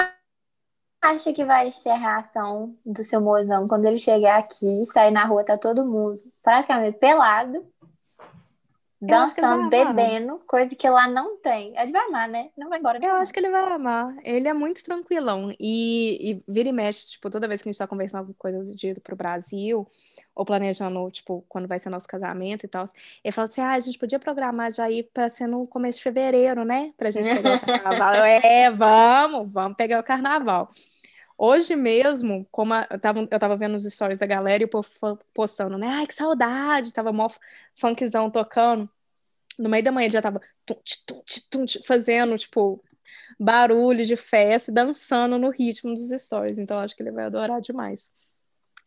[1.02, 5.24] acha que vai ser a reação do seu mozão quando ele chegar aqui, sair na
[5.24, 9.94] rua, tá todo mundo praticamente pelado, Eu acho que ele dançando, amar.
[9.94, 11.76] bebendo, coisa que lá não tem.
[11.78, 12.50] Ele vai amar, né?
[12.56, 12.98] Não vai embora.
[13.02, 14.16] Eu acho que ele vai amar.
[14.22, 15.54] Ele é muito tranquilão.
[15.60, 18.74] E, e vira e mexe, tipo, toda vez que a gente tá conversando alguma coisa
[18.74, 19.86] de ir pro Brasil,
[20.34, 22.86] ou planejando, tipo, quando vai ser nosso casamento e tal,
[23.22, 26.04] ele fala assim: ah, a gente podia programar já ir pra ser no começo de
[26.04, 26.92] fevereiro, né?
[26.96, 28.14] Pra gente pegar o carnaval.
[28.14, 30.70] Eu, é, vamos, vamos pegar o carnaval.
[31.36, 34.68] Hoje mesmo, como a- eu tava, eu tava vendo os stories da galera e o
[34.68, 34.88] povo
[35.32, 35.88] postando, né?
[35.88, 36.92] Ai, que saudade!
[36.92, 37.28] Tava mó
[37.74, 38.88] funkzão tocando.
[39.58, 42.82] No meio da manhã ele já tava tunte, tunte, tunte, fazendo, tipo,
[43.38, 46.58] barulho de festa, dançando no ritmo dos stories.
[46.58, 48.10] Então, acho que ele vai adorar demais.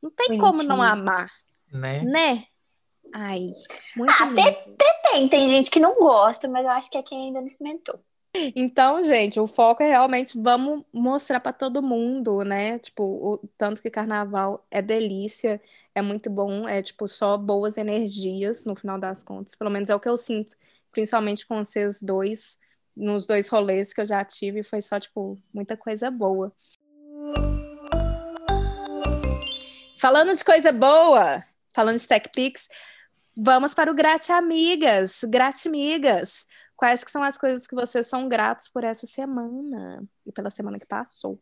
[0.01, 1.31] Não tem como não amar,
[1.71, 2.03] Né?
[2.03, 2.43] né?
[3.13, 3.47] Ai,
[3.95, 4.77] muito Ah, lindo.
[5.11, 7.99] Tem, tem gente que não gosta, mas eu acho que é quem ainda não experimentou.
[8.55, 12.77] Então, gente, o foco é realmente vamos mostrar para todo mundo, né?
[12.79, 15.61] Tipo, o tanto que carnaval é delícia,
[15.93, 19.55] é muito bom, é tipo só boas energias no final das contas.
[19.55, 20.55] Pelo menos é o que eu sinto,
[20.91, 22.59] principalmente com vocês dois,
[22.95, 26.53] nos dois rolês que eu já tive, foi só tipo muita coisa boa.
[29.99, 32.69] Falando de coisa boa, falando de Tech Pix,
[33.35, 36.45] vamos para o Grate Amigas, Grate Amigas.
[36.77, 40.79] Quais que são as coisas que vocês são gratos por essa semana e pela semana
[40.79, 41.37] que passou?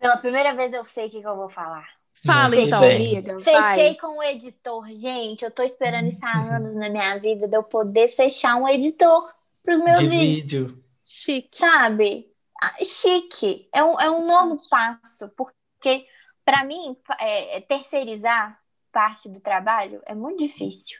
[0.00, 1.86] Pela primeira vez eu sei o que, que eu vou falar.
[2.24, 3.38] Fala então, amiga.
[3.38, 3.94] Fechei vai.
[3.94, 5.44] com o editor, gente.
[5.44, 9.22] Eu tô esperando isso há anos na minha vida de eu poder fechar um editor
[9.62, 10.42] pros meus De vídeos.
[10.42, 10.84] vídeo.
[11.04, 11.56] Chique.
[11.58, 12.32] Sabe?
[12.60, 13.68] Ah, Chique.
[13.72, 16.06] É um, é um novo passo, porque
[16.44, 18.58] para mim, é, é, terceirizar
[18.90, 20.98] parte do trabalho é muito difícil.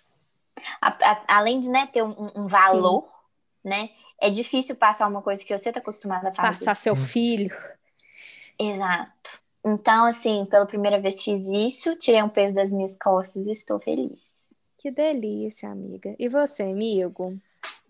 [0.81, 3.09] A- a- além de né, ter um, um valor,
[3.65, 3.91] né?
[4.21, 6.59] É difícil passar uma coisa que você tá acostumada a fazer.
[6.59, 7.55] Passar seu filho.
[8.59, 9.39] Exato.
[9.65, 13.79] Então, assim, pela primeira vez fiz isso, tirei um peso das minhas costas e estou
[13.79, 14.19] feliz.
[14.77, 16.15] Que delícia, amiga.
[16.19, 17.39] E você, amigo?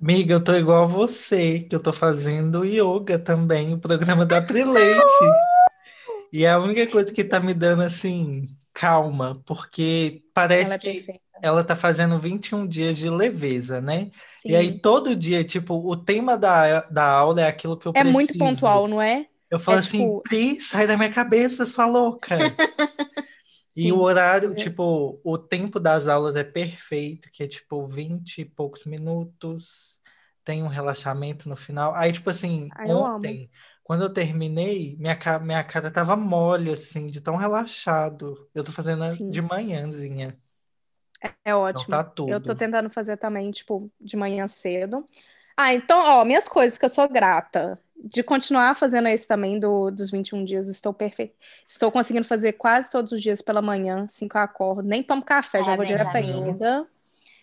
[0.00, 4.42] Miga, eu tô igual a você, que eu tô fazendo yoga também, o programa da
[4.42, 5.02] Prileite.
[6.30, 8.46] E é a única coisa que tá me dando, assim,
[8.80, 14.10] calma, porque parece Ela é que ela tá fazendo 21 dias de leveza, né?
[14.40, 14.50] Sim.
[14.50, 18.04] E aí, todo dia, tipo, o tema da, da aula é aquilo que eu É
[18.04, 18.56] muito preciso.
[18.60, 19.26] pontual, não é?
[19.50, 22.36] Eu falo É assim, tipo- Pri, sai da minha cabeça, sua louca.
[23.76, 23.92] E Sim.
[23.92, 24.56] o horário, Sim.
[24.56, 30.00] tipo, o tempo das aulas é perfeito, que é tipo 20 e poucos minutos,
[30.44, 31.94] tem um relaxamento no final.
[31.94, 33.16] Aí, tipo assim, Ah, eu amo.
[33.18, 33.50] ontem,
[33.88, 38.50] quando eu terminei, minha, ca- minha cara tava mole, assim, de tão relaxado.
[38.54, 39.28] Eu tô fazendo Sim.
[39.28, 40.40] de manhãzinha.
[41.44, 42.00] É Então ótimo.
[42.00, 42.54] tá Eu tô tudo.
[42.54, 45.06] tentando fazer também, tipo, de manhã cedo.
[45.56, 47.80] Ah, então, ó, minhas coisas que eu sou grata.
[48.02, 51.34] De continuar fazendo isso também do, dos 21 dias, estou perfeito.
[51.68, 54.82] Estou conseguindo fazer quase todos os dias pela manhã, assim que eu acordo.
[54.88, 56.86] Nem tomo café, já vou direto yoga.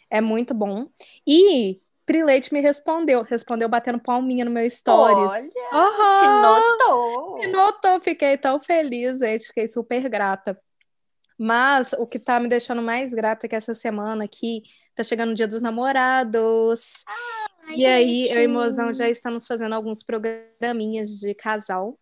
[0.09, 0.87] É muito bom.
[1.27, 5.31] E Prileite me respondeu, respondeu batendo palminha no meu stories.
[5.31, 6.13] Olha, uhum.
[6.13, 7.37] te notou.
[7.39, 10.59] Me notou, fiquei tão feliz, gente, fiquei super grata.
[11.37, 15.31] Mas o que tá me deixando mais grata é que essa semana aqui tá chegando
[15.31, 17.03] o Dia dos Namorados.
[17.67, 21.99] Ai, e aí, eu e Mozão já estamos fazendo alguns programinhas de casal.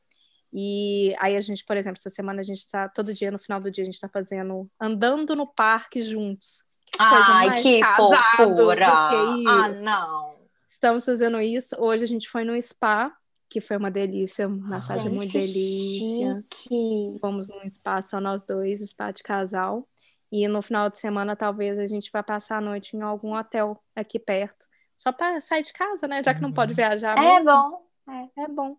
[0.52, 3.60] E aí a gente, por exemplo, essa semana a gente tá, todo dia, no final
[3.60, 6.64] do dia, a gente tá fazendo, andando no parque juntos.
[6.94, 8.88] Que Ai, que fofura!
[8.88, 10.36] Ah, não!
[10.70, 11.76] Estamos fazendo isso.
[11.80, 13.12] Hoje a gente foi no spa,
[13.50, 16.44] que foi uma delícia, massagem Gente, muito delícia.
[16.54, 17.18] Chique.
[17.20, 19.88] Fomos num spa só nós dois, spa de casal.
[20.32, 23.82] E no final de semana, talvez a gente vá passar a noite em algum hotel
[23.96, 24.66] aqui perto.
[24.96, 26.22] Só para sair de casa, né?
[26.24, 26.76] Já que não pode uhum.
[26.76, 27.18] viajar.
[27.18, 27.46] É mesmo.
[27.46, 27.88] bom.
[28.10, 28.78] É, é bom.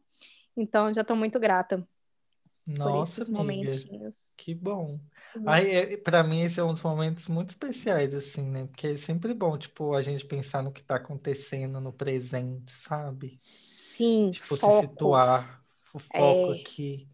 [0.56, 1.86] Então, já estou muito grata.
[2.66, 4.34] Nossa, por esses amiga, momentinhos.
[4.36, 5.00] Que bom.
[5.44, 8.66] Aí, é, para mim, esse é um dos momentos muito especiais, assim, né?
[8.66, 13.38] Porque é sempre bom, tipo, a gente pensar no que está acontecendo no presente, sabe?
[13.38, 16.52] Sim, Tipo, se situar, o foco É.
[16.52, 17.10] aqui.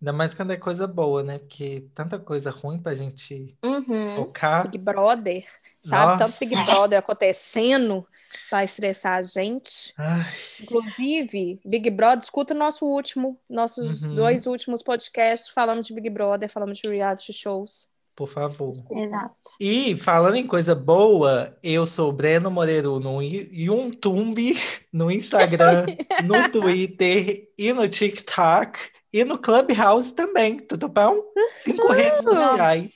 [0.00, 1.38] Ainda mais quando é coisa boa, né?
[1.38, 4.28] Porque tanta coisa ruim pra gente Uhum.
[4.32, 4.62] focar.
[4.62, 5.44] Big Brother,
[5.80, 6.16] sabe?
[6.16, 8.06] Tanto Big Brother acontecendo
[8.50, 9.92] para estressar a gente.
[9.96, 10.26] Ai,
[10.62, 14.14] Inclusive, Big Brother, escuta o nosso último, nossos Uhum.
[14.14, 17.88] dois últimos podcasts, falamos de Big Brother, falamos de reality shows.
[18.16, 18.70] por favor.
[18.92, 19.34] Exato.
[19.58, 24.56] E falando em coisa boa, eu sou Breno Moreiro no YouTube,
[24.92, 25.84] no Instagram,
[26.24, 28.78] no Twitter e no TikTok
[29.12, 31.20] e no Clubhouse também, tudo bom?
[31.64, 32.90] Cinco redes sociais.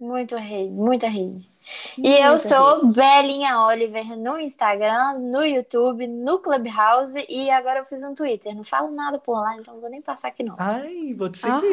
[0.00, 1.51] Muito rede, muita rede.
[1.98, 2.94] E eu sou rede.
[2.94, 8.54] Belinha Oliver no Instagram, no YouTube, no Clubhouse e agora eu fiz um Twitter.
[8.54, 10.56] Não falo nada por lá, então não vou nem passar aqui não.
[10.58, 11.72] Ai, vou te seguir.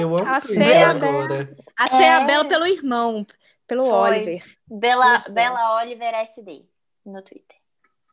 [0.00, 1.56] Eu amo achei a agora.
[1.76, 2.12] Achei É.
[2.14, 3.26] a Bela pelo irmão,
[3.66, 3.92] pelo Foi.
[4.10, 4.44] Oliver.
[4.66, 5.34] Bela, Gostou.
[5.34, 6.64] Bela Oliver SD
[7.04, 7.56] no Twitter.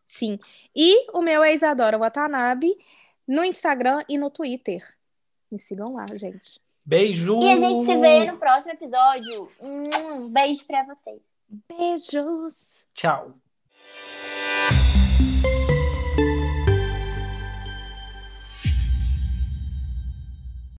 [0.07, 0.39] Sim.
[0.75, 2.75] E o meu é Isadora Watanabe
[3.27, 4.81] no Instagram e no Twitter.
[5.51, 6.59] Me sigam lá, gente.
[6.85, 7.39] Beijo!
[7.41, 9.51] E a gente se vê no próximo episódio.
[9.59, 11.19] Um beijo pra vocês.
[11.67, 12.85] Beijos!
[12.93, 13.33] Tchau!